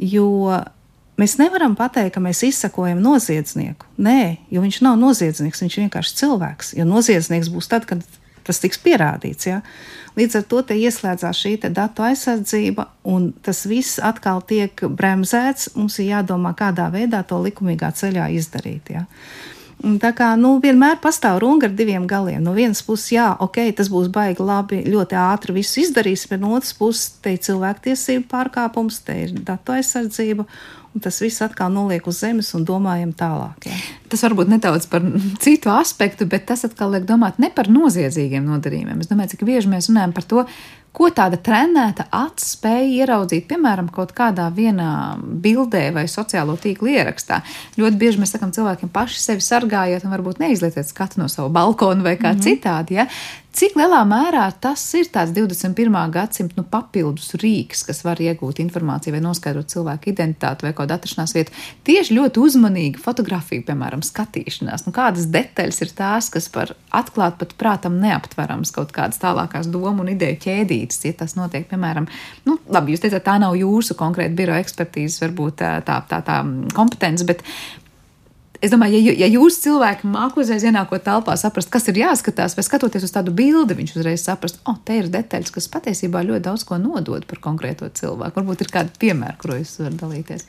[0.00, 0.30] Jo
[1.20, 3.88] mēs nevaram pateikt, ka mēs izsakojam noziedznieku.
[4.00, 6.72] Nē, jo viņš nav noziedznieks, viņš ir vienkārši cilvēks.
[6.80, 8.04] Jo noziedznieks būs tad, kad
[8.48, 9.50] tas tiks pierādīts.
[9.50, 9.60] Ja?
[10.16, 15.74] Līdz ar to ieslēdzās šī datu aizsardzība, un tas viss atkal tiek bremzēts.
[15.76, 18.94] Mums ir jādomā, kādā veidā to likumīgā ceļā izdarīt.
[18.96, 19.04] Ja?
[19.80, 22.42] Tā kā nu, vienmēr pastāv runga ar diviem galiem.
[22.44, 26.52] No vienas puses, jā, ok, tas būs baigi labi, ļoti ātri visu izdarīsim, bet no
[26.58, 30.44] otras puses, te ir cilvēktiesību pārkāpums, te ir datu aizsardzība,
[30.90, 33.70] un tas viss atkal noliek uz zemes un domājam tālāk.
[33.70, 33.78] Jā.
[34.12, 35.06] Tas varbūt nedaudz par
[35.40, 39.00] citu aspektu, bet tas atkal liek domāt ne par noziedzīgiem nodarījumiem.
[39.00, 40.44] Es domāju, cik bieži mēs runājam par to,
[40.90, 47.38] Ko tāda trenēta acis spēja ieraudzīt, piemēram, kaut kādā vienā bildē vai sociālo tīklu ierakstā?
[47.78, 52.02] Ļoti bieži mēs sakām cilvēkiem paši sevi sargājiet un varbūt neizlietiet skatu no sava balkona
[52.02, 52.42] vai kā mm -hmm.
[52.42, 52.98] citādi.
[52.98, 53.06] Ja?
[53.50, 55.90] Cik lielā mērā tas ir tāds 21.
[56.14, 61.34] gadsimta nu, papildus rīks, kas var iegūt informāciju vai noskaidrot cilvēku identitāti vai kādu atrašanās
[61.34, 61.54] vietu?
[61.88, 64.86] Tieši ļoti uzmanīgi fotografija, piemēram, skatīšanās.
[64.86, 70.06] Nu, kādas detaļas ir tās, kas var atklāt pat prātam neaptverams kaut kādas tālākās domu
[70.06, 72.06] un ideju ķēdītes, ja tas notiek, piemēram,
[72.46, 76.38] nu, labi, jūs teicat, tā nav jūsu konkrēta biroja ekspertīzes, varbūt tā, tā, tā, tā
[76.78, 77.42] kompetence, bet
[78.60, 82.64] Es domāju, ja, ja jūs cilvēki mākslinieks uzreiz ienākot telpā, saprast, kas ir jāskatās, vai
[82.66, 86.44] skatoties uz tādu bildi, viņš uzreiz saprast, o, oh, te ir detaļas, kas patiesībā ļoti
[86.44, 88.36] daudz ko nodod par konkrēto cilvēku.
[88.36, 90.44] Varbūt ir kādi piemēri, kur jūs varat dalīties.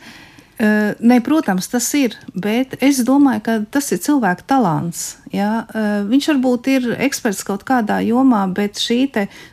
[0.61, 5.05] Nē, protams, tas ir, bet es domāju, ka tas ir cilvēka talants.
[5.33, 5.63] Ja?
[6.05, 8.99] Viņš varbūt ir eksperts kaut kādā jomā, bet šī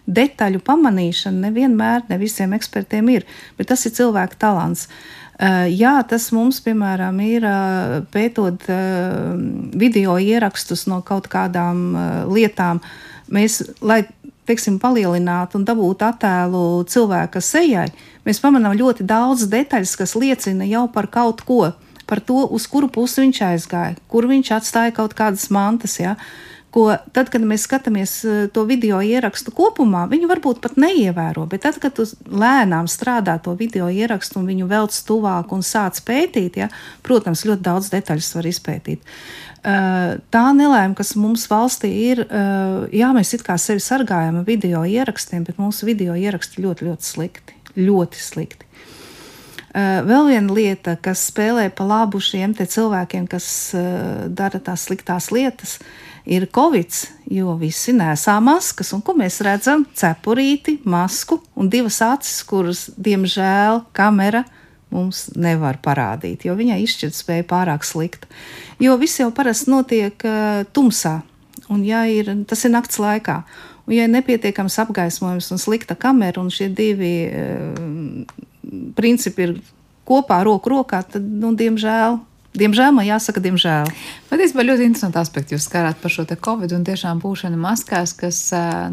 [0.04, 3.24] detaļu pamanīšana nevienmēr ne visiem ekspertiem ir.
[3.56, 4.88] Bet tas ir cilvēka talants.
[4.90, 9.12] Uh, jā, tas mums, piemēram, ir eh, pētot eh,
[9.78, 11.92] video ierakstus no kaut kādām
[12.32, 12.82] lietām.
[13.30, 14.02] Mēs, lai
[14.48, 17.90] teiksim, palielinātu un dabūtu attēlu cilvēka sejai,
[18.26, 21.74] mēs pamanām ļoti daudz detaļas, kas liecina jau par kaut ko,
[22.08, 25.98] par to, uz kuru pusi viņš aizgāja, kur viņš atstāja kaut kādas mantas.
[26.00, 26.16] Ja?
[26.78, 31.46] Ko tad, kad mēs skatāmies eh, to video ierakstu kopumā, viņu varbūt pat neievēro.
[31.50, 35.98] Bet tad, kad tu lēnām strādā to video ierakstu un viņu velc tuvāk un sāc
[36.06, 36.70] pētīt, ja,
[37.06, 39.18] protams, ļoti daudz detaļas var izpētīt.
[39.58, 44.46] Eh, tā nelēma, kas mums valstī ir, eh, jā, mēs it kā sevi sargājam ar
[44.46, 47.58] video ierakstiem, bet mūsu video ieraksti ļoti, ļoti slikti.
[47.78, 48.67] Ļoti slikti.
[49.74, 53.48] Vēl viena lieta, kas spēlē pa labu šiem cilvēkiem, kas
[54.32, 56.92] dara tās sliktās lietas, ir ir covid,
[57.32, 58.92] jo visi nesā maskas.
[58.92, 59.86] Un ko mēs redzam?
[59.96, 64.44] Cepurīti, masku un divas acis, kuras, diemžēl, kamera
[64.92, 68.28] mums nevar parādīt, jo viņai izšķirtspēja pārāk slikta.
[68.80, 71.18] Jo viss jau parasti notiek uh, tumsā,
[71.72, 73.42] un ja ir, tas ir nakts laikā.
[73.88, 78.47] Un, ja ir nepietiekams apgaismojums un slikta kamera, un šie divi uh,
[78.96, 79.54] principi ir
[80.08, 82.20] kopā, roku rokā, tad, nu, diemžēl,
[82.58, 83.90] Diemžēl man jāsaka, diemžēl.
[84.30, 88.38] Patiesībā ļoti interesanti aspekti jūs skarāt par šo covid un tiešām būšanu maskās, kas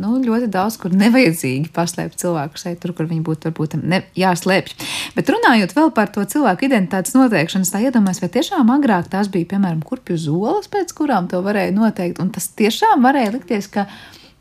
[0.02, 4.76] nu, ļoti daudz kur nevajadzīgi paslēp cilvēku šeit, tur, kur viņi būtu varbūt ne, jāslēpj.
[5.16, 9.54] Bet runājot vēl par to cilvēku identitātes noteikšanu, tā iedomājas, vai tiešām agrāk tās bija,
[9.56, 13.88] piemēram, kurpju zolas, pēc kurām to varēja noteikt, un tas tiešām varēja likties, ka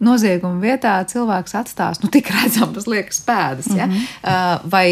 [0.03, 3.71] nozieguma vietā cilvēks atstās, nu, tik redzams, liekas, pēdas.
[3.77, 3.87] Ja?
[3.87, 4.71] Mm -hmm.
[4.71, 4.89] vai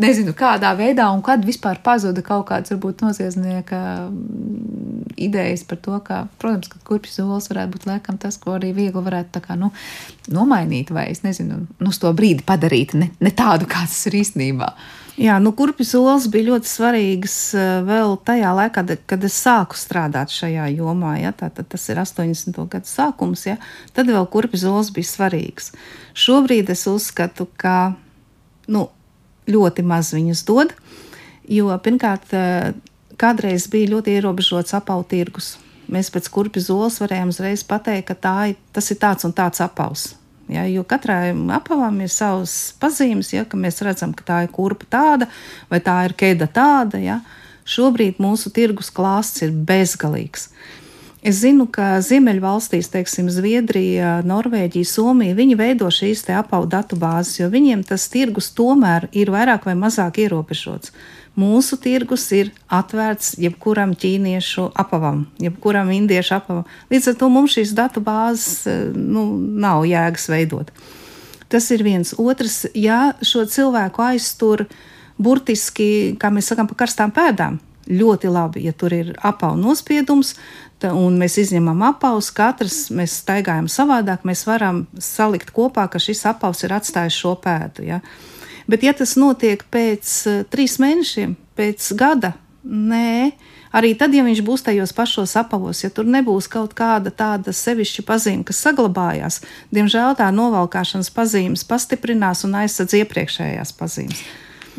[0.00, 5.98] nezinu, kādā veidā un kad vispār pazuda kaut kāds, varbūt, noziedznieka mm, idejas par to,
[6.06, 9.72] ka, protams, ka kurpju zolis varētu būt laikam tas, ko arī viegli varētu kā, nu,
[10.32, 14.20] nomainīt vai, es nezinu, nu, uz to brīdi padarīt ne, ne tādu, kāds tas ir
[14.22, 14.72] īstenībā.
[15.20, 20.32] Jā, nu, kurpju zolis bija ļoti svarīgs eh, vēl tajā laikā, kad es sāku strādāt
[20.32, 21.18] šajā jomā.
[21.20, 22.56] Ja, tā, tas ir 80.
[22.72, 23.58] gadu sākums, ja,
[23.92, 25.74] tad vēl kurpju zolis bija svarīgs.
[26.16, 27.92] Šobrīd es uzskatu, ka
[28.72, 28.86] nu,
[29.44, 30.72] ļoti maz viņus dod,
[31.44, 32.72] jo pirmkārt, eh,
[33.20, 35.58] kādreiz bija ļoti ierobežots apavu tirgus.
[35.92, 40.14] Mēs pēc kurpju zoles varējām uzreiz pateikt, ka ir, tas ir tāds un tāds apaus.
[40.50, 45.30] Ja, jo katrai apavam ir savas pazīmes, ja, mēs redzam, ka tā ir kurpa tāda
[45.70, 46.98] vai tā ir keida tāda.
[46.98, 47.20] Ja.
[47.70, 50.48] Šobrīd mūsu tirgus klāsts ir bezgalīgs.
[51.20, 57.34] Es zinu, ka Ziemeļvalstīs, teiksim, Zviedrija, Norvēģija, Somija, viņi veido šīs te apaugu datu bāzes,
[57.42, 60.94] jo viņiem tas tirgus tomēr ir vairāk vai mazāk ierobežots.
[61.36, 66.64] Mūsu tirgus ir atvērts jebkuram ķīniešu apavam, jebkuram indiešu apavam.
[66.90, 68.64] Līdz ar to mums šīs datu bāzes
[68.96, 70.72] nu, nav jēgas veidot.
[71.52, 72.14] Tas ir viens.
[72.16, 74.64] Otrs, ja šo cilvēku aiztur
[75.20, 77.60] burtiski, kā mēs sakām, pa karstām pēdām,
[77.90, 80.34] ļoti labi, ja tur ir apavu nospiedums,
[80.88, 86.64] un mēs izņemam apavus, katrs mēs staigājam savādāk, mēs varam salikt kopā, ka šis apavs
[86.64, 87.86] ir atstājis šo pēdu.
[87.86, 88.00] Ja?
[88.70, 93.32] Bet, ja tas notiek pēc uh, trīs mēnešiem, pēc gada, nē,
[93.76, 98.04] arī tad, ja viņš būs tajos pašos apavos, ja tur nebūs kaut kāda tāda sevišķa
[98.06, 99.40] pazīme, kas saglabājās,
[99.74, 104.22] diemžēl tā novalkāšanas pazīmes pastiprinās un aizsadz iepriekšējās pazīmes.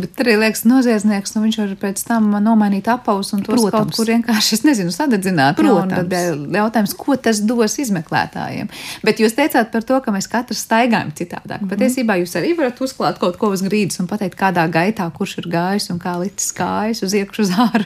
[0.01, 3.71] Bet arī liekas, noziedznieks, nu viņš var pēc tam nomainīt apavus un tos Protams.
[3.75, 5.59] kaut kur vienkārši, es nezinu, sadedzināt.
[5.59, 5.93] Protams.
[5.93, 8.71] Jā, tad jautājums, ko tas dos izmeklētājiem.
[9.05, 11.61] Bet jūs teicāt par to, ka mēs katrs staigājam citādāk.
[11.61, 11.73] Mm -hmm.
[11.75, 15.47] Patiesībā jūs arī varat uzklāt kaut ko uz grīdas un pateikt, kādā gaitā kurš ir
[15.47, 17.85] gājis un kā licis kājas uz iekšā uz ārā.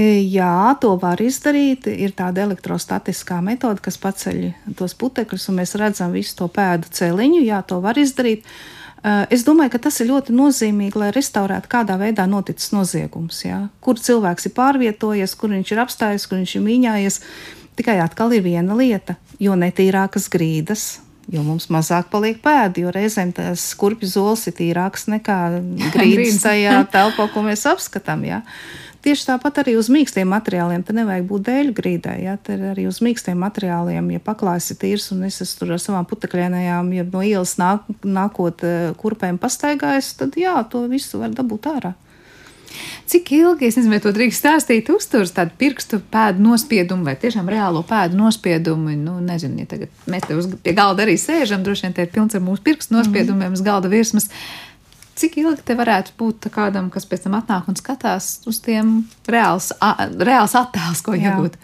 [0.00, 1.86] E, jā, to var izdarīt.
[1.86, 7.42] Ir tāda elektrostatiskā metode, kas paceļ tos putekļus, un mēs redzam visu to pēdu celiņu.
[7.44, 8.46] Jā, to var izdarīt.
[9.00, 13.38] Eh, es domāju, ka tas ir ļoti nozīmīgi, lai restaurētu, kādā veidā noticis noziegums.
[13.46, 13.62] Ja?
[13.80, 17.20] Kur cilvēks ir pārvietojies, kur viņš ir apstājies, kur viņš ir mīņājies.
[17.80, 20.84] Tikai atkal ir viena lieta, jo netīrākas grīdas,
[21.32, 25.40] jo mums mazāk paliek pēdi, jo reizēm tas kurpju zols ir tīrāks nekā
[25.96, 28.28] grīdas tajā telpā, ko mēs apskatām.
[28.28, 28.42] Ja?
[29.00, 30.82] Tieši tāpat arī uz mīkstiem materiāliem.
[30.84, 32.18] Te nevajag būt dēļu grīdai.
[32.26, 32.34] Ja?
[32.36, 36.08] Te arī uz mīkstiem materiāliem, ja paklājas ir tīrs un es esmu tur ar savām
[36.10, 41.72] putekļēnējām, ja no ielas nāk, nākot eh, kurpēm pastaigājis, tad jā, to visu var dabūt
[41.72, 41.94] ārā.
[43.10, 47.48] Cik ilgi, es nezinu, vai to drīkst stāstīt, uzturs tādu pirkstu pēdu nospiedumu vai tiešām
[47.50, 48.94] reālo pēdu nospiedumu?
[49.00, 52.12] Nu, nezinu, ja tagad mēs te uz, pie galda arī sēžam, droši vien te ir
[52.14, 54.30] pilns ar mūsu pirkstu nospiedumiem mm uz galda virsmas.
[55.20, 59.68] Cik ilgi te varētu būt kādam, kas pēc tam atnāk un skatās uz tiem reāls,
[60.16, 61.58] reāls attēls, ko iegūt?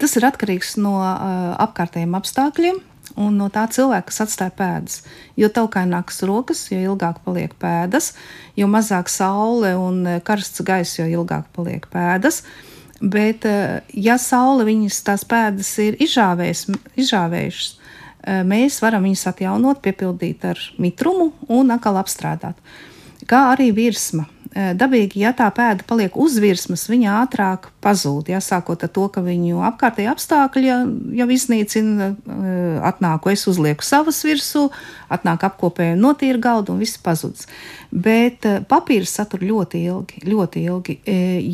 [0.00, 2.80] Tas ir atkarīgs no apkārtējiem apstākļiem
[3.20, 5.02] un no tā cilvēka, kas atstāja pēdas.
[5.36, 8.14] Jo taukainākas rokas, jo ilgāk paliek pēdas,
[8.56, 12.44] jo mazāk saule un karsts gaiss, jo ilgāk paliek pēdas.
[13.00, 13.44] Bet,
[13.96, 17.76] ja saule viņas tās pēdas ir izžāvējušas,
[18.26, 22.58] mēs varam viņus atjaunot, piepildīt ar mitrumu un atkal apstrādāt.
[23.28, 24.26] Kā arī virsma.
[24.50, 28.32] Eh, dabīgi, ja tā pēda paliek uz virsmas, viņa ātrāk pazūd.
[28.32, 30.72] Ja, sākot ar to, ka viņu apkārtējie apstākļi
[31.20, 34.64] jau iznīcina, eh, atnāku es uzlieku savas virsū,
[35.06, 37.46] atnāk apkopēju notīra galdu un viss pazudis.
[37.92, 40.98] Bet eh, papīrs satur ļoti ilgi, ļoti ilgi,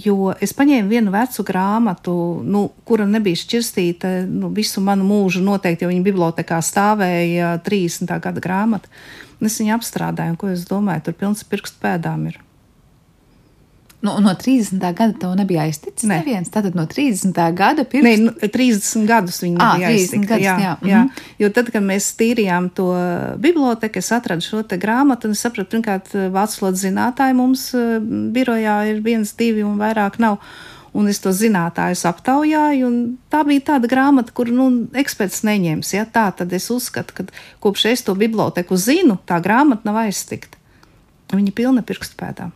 [0.07, 2.17] jo es paņēmu vienu vecu grāmatu,
[2.49, 8.09] nu, kura nebija šķirstīta nu, visu manu mūžu noteikti, jo viņa bibliotekā stāvēja 30.
[8.25, 8.89] gada grāmata.
[9.37, 12.46] Es viņu apstrādāju, un ko es domāju, tur pilns pirkstu pēdām ir.
[14.01, 14.79] Nu, no 30.
[14.95, 16.19] gada tev nebija aizticis ne.
[16.21, 16.51] neviens.
[16.53, 17.33] Tātad no 30.
[17.57, 18.07] gada pirms...
[18.07, 20.31] Nē, nu, 30 gadus viņi à, nebija aizticis.
[20.31, 20.77] Jā, jā.
[20.83, 21.01] jā.
[21.03, 21.25] Mm -hmm.
[21.39, 22.87] Jo tad, kad mēs tīrījām to
[23.37, 27.99] biblioteku, es atradu šo te grāmatu un es sapratu, pirmkārt, vācu valodas zinātāji mums uh,
[28.33, 30.39] birojā ir viens, divi un vairāk nav.
[30.93, 35.93] Un es to zinātājus aptaujāju, un tā bija tāda grāmata, kur nu, eksperts neņems.
[35.93, 36.05] Ja?
[36.05, 37.25] Tā tad es uzskatu, ka
[37.61, 40.57] kopš es to biblioteku zinu, tā grāmata nav aiztikta.
[41.33, 42.53] Viņa pilna pirkstpēdām.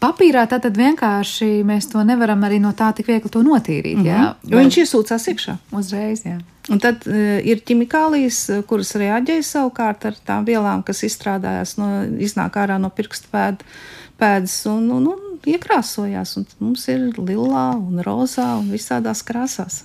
[0.00, 3.98] Papīrā tad vienkārši mēs to nevaram arī no tā tik viegli to notīrīt.
[3.98, 4.08] Mm -hmm.
[4.10, 5.56] jā, jo viņš iesūcās iekšā.
[5.72, 6.38] Uzreiz, jā.
[6.70, 12.56] Un tad uh, ir ķimikālijas, kuras reaģēja savukārt ar tām vielām, kas izstrādājās, no, iznāk
[12.56, 13.64] ārā no pirkstu pēda,
[14.18, 16.36] pēdas un, un, un iekrāsojās.
[16.36, 19.84] Un mums ir lilā un rozā un visādās krāsās.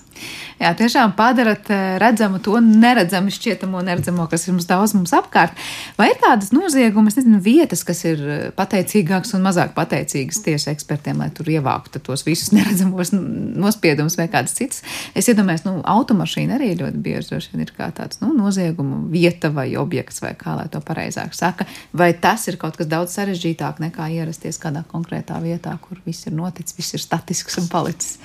[0.56, 5.52] Jā, tiešām padarat eh, redzamu to neredzamu, šķietamo neredzamo, kas ir mums daudz mums apkārt.
[5.98, 11.20] Vai ir tādas noziegumas, nezinu, vietas, kas ir eh, pateicīgākas un mazāk pateicīgas tiesu ekspertiem,
[11.20, 14.80] lai tur ievāktu tos visus neredzamos nospiedumus vai kādas citas?
[15.12, 19.52] Es iedomājos, nu, automašīna arī ļoti bieži droši vien ir kā tāds nu, noziegumu vieta
[19.52, 21.68] vai objekts, vai kā lai to pareizāk saka.
[21.92, 26.40] Vai tas ir kaut kas daudz sarežģītāk nekā ierasties kādā konkrētā vietā, kur viss ir
[26.40, 28.16] noticis, viss ir statisks un palicis?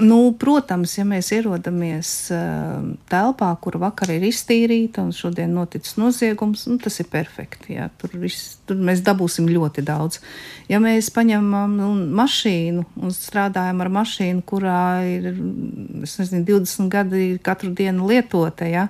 [0.00, 2.80] Nu, protams, ja mēs ierodamies uh,
[3.10, 7.74] telpā, kur vakar ir iztīrīta un šodien noticis noziegums, nu, tas ir perfekti.
[7.76, 10.22] Jā, tur, viss, tur mēs dabūsim ļoti daudz.
[10.72, 17.74] Ja mēs paņemam nu, mašīnu un strādājam ar mašīnu, kurā ir nezinu, 20 gadi katru
[17.76, 18.88] dienu lietota, jā,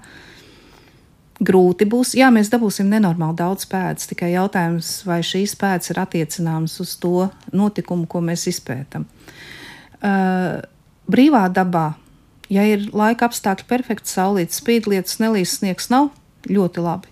[1.42, 2.14] grūti būs.
[2.20, 7.30] Jā, mēs dabūsim nenormāli daudz pēdas, tikai jautājums, vai šīs pēdas ir attiecināmas uz to
[7.50, 9.11] notikumu, ko mēs izpētam.
[10.00, 10.61] Uh,
[11.11, 11.94] brīvā dabā,
[12.52, 16.11] ja ir laika apstākļi perfekti, saulīt spīd, lietas nelīs, sniegs nav,
[16.48, 17.11] ļoti labi.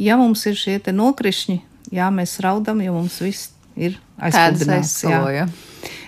[0.00, 1.58] Ja mums ir šie nokrišņi,
[1.94, 4.64] jā, mēs raudam, jo mums viss ir aizsākts.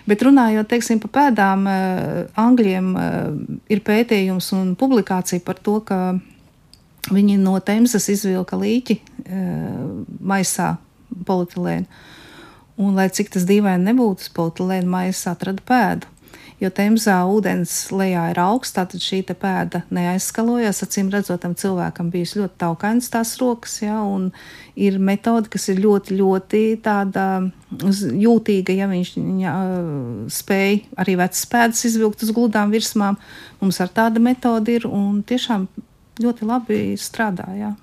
[0.09, 3.29] Bet runājot teiksim, par pēdām, eh, angļiem eh,
[3.73, 6.19] ir pētījums un publikācija par to, ka
[7.13, 9.47] viņi no temzas izvilka līķi eh,
[10.21, 10.75] maisā
[11.25, 11.89] polietilēnu.
[12.75, 16.14] Un, lai cik tas dīvaini nebūtu, polietilēna maisā atrada pēdu
[16.65, 20.83] jo temzā ūdens lejā ir augsts, tad šī pēda neaizskalojas.
[20.87, 24.31] Acīm redzot, tam cilvēkam bijis ļoti taukainas tās rokas, ja, un
[24.75, 27.27] ir metode, kas ir ļoti, ļoti tāda
[28.25, 29.55] jūtīga, ja viņš ja,
[30.33, 33.21] spēj arī vecas pēdas izvilkt uz gludām virsmām.
[33.63, 35.69] Mums ar tāda metode ir un tiešām
[36.23, 37.49] ļoti labi strādā.
[37.59, 37.75] Ja.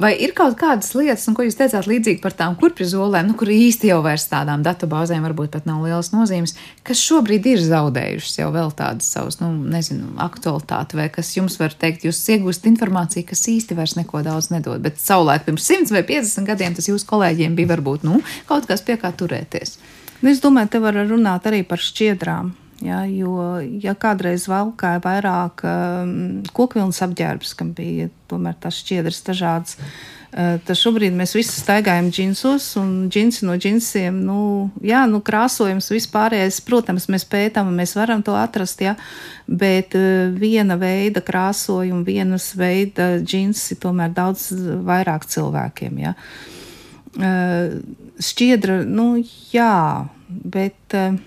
[0.00, 3.50] Vai ir kaut kādas lietas, un ko jūs teicāt līdzīgi par tām kurprizolēm, nu, kur
[3.52, 6.54] īsti jau vairs tādām datubāzēm varbūt pat nav lielas nozīmes,
[6.88, 11.76] kas šobrīd ir zaudējušas jau vēl tādas savas, nu, nezinu, aktualitāti, vai kas jums var
[11.76, 16.04] teikt, jūs iegūstat informāciju, kas īsti vairs neko daudz nedod, bet savulaik pirms 100 vai
[16.08, 19.76] 50 gadiem tas jūsu kolēģiem bija varbūt, nu, kaut kas pie kā turēties.
[20.22, 22.54] Nu, es domāju, te var runāt arī par šķiedrām.
[22.80, 26.14] Ja, jo, ja kādreiz valkāja vairāk um,
[26.56, 32.70] kokvilnas apģērbs, kam bija tomēr tās šķiedras dažādas, uh, tad šobrīd mēs visi staigājam džinsos,
[32.80, 34.40] un džinsi no džinsiem, nu,
[34.80, 38.96] jā, nu, krāsojums vispārējais, protams, mēs pētām, un mēs varam to atrast, ja,
[39.44, 44.54] bet uh, viena veida krāsojumi, vienas veida džinsi tomēr daudz
[44.88, 46.16] vairāk cilvēkiem, ja.
[47.10, 47.76] Uh,
[48.24, 49.18] šķiedra, nu,
[49.52, 49.74] jā,
[50.30, 50.80] bet.
[50.96, 51.26] Uh,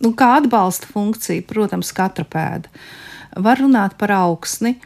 [0.00, 2.70] Nu, kā atbalsta funkcija, protams, katra pēda.
[3.36, 4.78] Var runāt par augsni.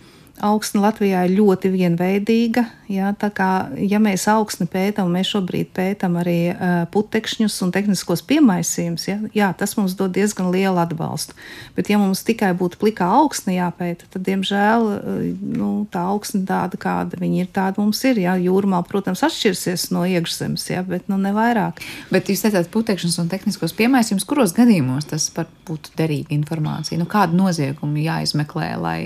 [0.43, 2.65] Augsne Latvijā ir ļoti vienveidīga.
[2.91, 8.25] Jā, tā kā ja mēs augsni pētām, mēs šobrīd pētām arī uh, putekšņus un tehniskos
[8.27, 11.39] piemaisījumus, jā, jā, tas mums dod diezgan lielu atbalstu.
[11.79, 15.23] Bet, ja mums tikai būtu plikā augsne jāpēta, tad, diemžēl, uh,
[15.55, 18.21] nu, tā augsne tāda, kāda viņa ir, tāda mums ir.
[18.27, 21.79] Jā, jūrmā, protams, atšķirsies no iekšzemes, jā, bet nu, ne vairāk.
[22.11, 26.99] Bet jūs teicāt putekšņus un tehniskos piemaisījumus, kuros gadījumos tas būtu derīga informācija?
[26.99, 29.01] Nu, kādu noziegumu jāizmeklē, lai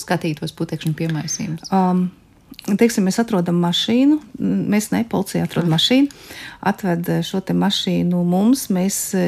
[0.00, 1.72] skatītos putekšņu piemaisījumus?
[1.74, 2.08] Um,
[2.64, 6.08] Teiksim, mēs atrodam mašīnu, mēs ne policija atrod mašīnu,
[6.64, 9.24] atved šo te mašīnu mums, mēs e,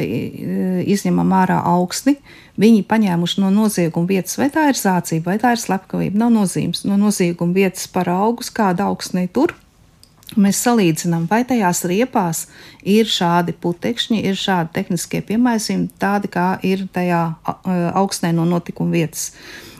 [0.95, 2.17] izņemam ārā augsni.
[2.57, 6.87] Viņi paņēmuši no nozieguma vietas, vai tā ir zācība, vai tā ir slepkavība, nav nozīmes.
[6.89, 9.53] No nozieguma vietas paraugus, kāda augsne tur.
[10.35, 12.47] Mēs salīdzinām, vai tajās riepās
[12.83, 18.99] ir šādi putekšņi, ir šādi tehniskie piemaisījumi, tādi kā ir tajā e, augstnē no notikuma
[18.99, 19.31] vietas.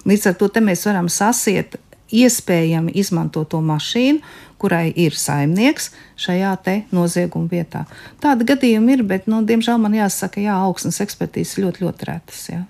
[0.07, 1.75] Līdz ar to mēs varam sasiet
[2.15, 4.23] iespējami izmantot to mašīnu,
[4.63, 5.91] kurai ir saimnieks
[6.23, 7.83] šajā te nozieguma vietā.
[8.23, 12.47] Tāda gadījuma ir, bet, nu, diemžēl man jāsaka, jā, augstnes ekspertīzes ļoti, ļoti retas.
[12.55, 12.63] Jā.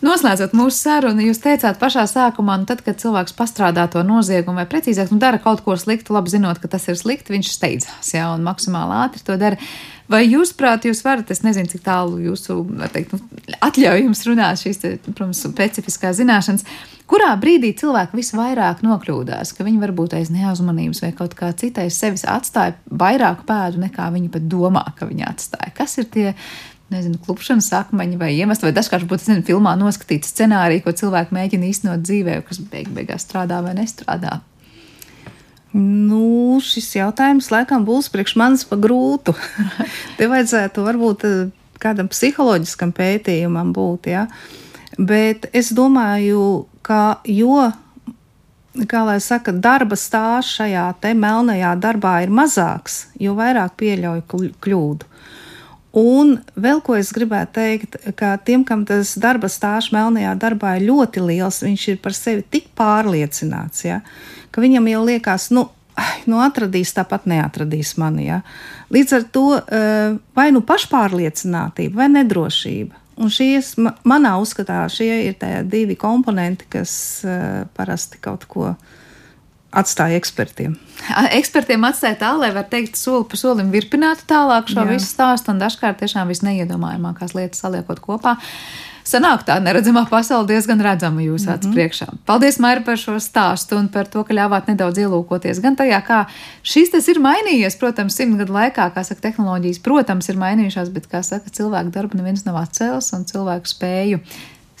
[0.00, 4.68] Noslēdzot mūsu sarunu, jūs teicāt pašā sākumā, nu, tad, kad cilvēks pastrādā to noziegumu, vai
[4.68, 8.24] precīzāk, nu, dara kaut ko sliktu, labi zinot, ka tas ir slikti, viņš steidzās, jā,
[8.32, 9.60] un maksimāli ātri to dara.
[10.10, 12.56] Vai jūs, prāt, jūs varat, es nezinu, cik tālu jūsu,
[12.90, 16.64] teikt, nu, atļauj jums runāt šīs, te, protams, specifiskās zināšanas,
[17.10, 22.26] kurā brīdī cilvēki visvairāk nokļūdās, ka viņi varbūt aiz neuzmanības vai kaut kā citai sevis
[22.26, 25.70] atstāja vairāk pēdu nekā viņi pat domā, ka viņi atstāja.
[25.78, 26.26] Kas ir tie
[26.90, 31.68] nezinu, klupšanas akmeņi vai iemest, vai dažkārt būtu, nezinu, filmā noskatīt scenāriju, ko cilvēki mēģina
[31.70, 34.40] īstenot dzīvē, kas beig beigās strādā vai nestrādā.
[35.72, 39.36] Nu, šis jautājums laikam būs priekš manis pa grūtu.
[40.18, 41.36] Te vajadzētu varbūt eh,
[41.82, 44.26] kādam psiholoģiskam pētījumam būt, ja?
[44.98, 47.70] bet es domāju, ka jo,
[48.90, 54.24] kā lai saka, darba stāsts šajā te melnajā darbā ir mazāks, jo vairāk pieļauj
[54.60, 55.08] kļūdu.
[55.96, 60.86] Un vēl ko es gribētu teikt, ka tiem, kam tas darba stāsts melnajā darbā ir
[60.86, 63.98] ļoti liels, viņš ir par sevi tik pārliecināts, ja,
[64.54, 65.66] ka viņam jau liekas, nu,
[66.30, 68.28] nu atradīs tāpat neatradīs mani.
[68.28, 68.40] Ja.
[68.94, 73.00] Līdz ar to eh, vai nu pašpārliecinātība vai nedrošība.
[73.20, 73.74] Un šīs,
[74.08, 76.92] manā uzskatā, šie ir tie divi komponenti, kas
[77.26, 78.70] uh, parasti kaut ko
[79.70, 80.74] atstāja ekspertiem.
[81.38, 84.88] Ekspertiem atstāja tā, lai var teikt, soli pa solim virpinātu tālāk šo Jā.
[84.90, 88.36] visu stāstu un dažkārt tiešām visneiedomājamākās lietas saliekot kopā.
[89.06, 91.54] Sanāk tā neredzamā pasaule diezgan redzama jūsu mm -hmm.
[91.54, 92.06] acu priekšā.
[92.26, 96.26] Paldies, Maira, par šo stāstu un par to, ka ļāvāt nedaudz ielūkoties gan tajā, kā
[96.62, 101.06] šis tas ir mainījies, protams, simt gadu laikā, kā saka, tehnoloģijas, protams, ir mainījušās, bet,
[101.08, 104.20] kā saka, cilvēku darbu neviens nav atcēlis un cilvēku spēju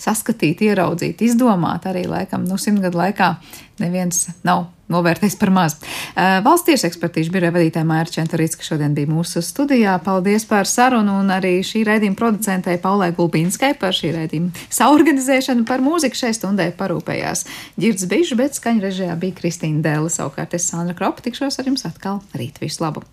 [0.00, 3.34] saskatīt, ieraudzīt, izdomāt arī laikam, nu, simt gadu laikā
[3.80, 5.76] neviens nav novērtējis par maz.
[6.16, 9.94] Valsts tieši ekspertīžu biroja vadītāja Maira Čentarīts, kas šodien bija mūsu studijā.
[10.04, 15.84] Paldies par sarunu un arī šī raidījuma producentei Paulai Gulbinskai par šī raidījuma saorganizēšanu, par
[15.84, 17.46] mūziku šai stundai parūpējās.
[17.80, 20.10] Girds Bišs, bet skaņu režijā bija Kristīna Dēla.
[20.10, 22.58] Savukārt es Sandra Kropa tikšos ar jums atkal rīt.
[22.62, 23.06] Visu labu!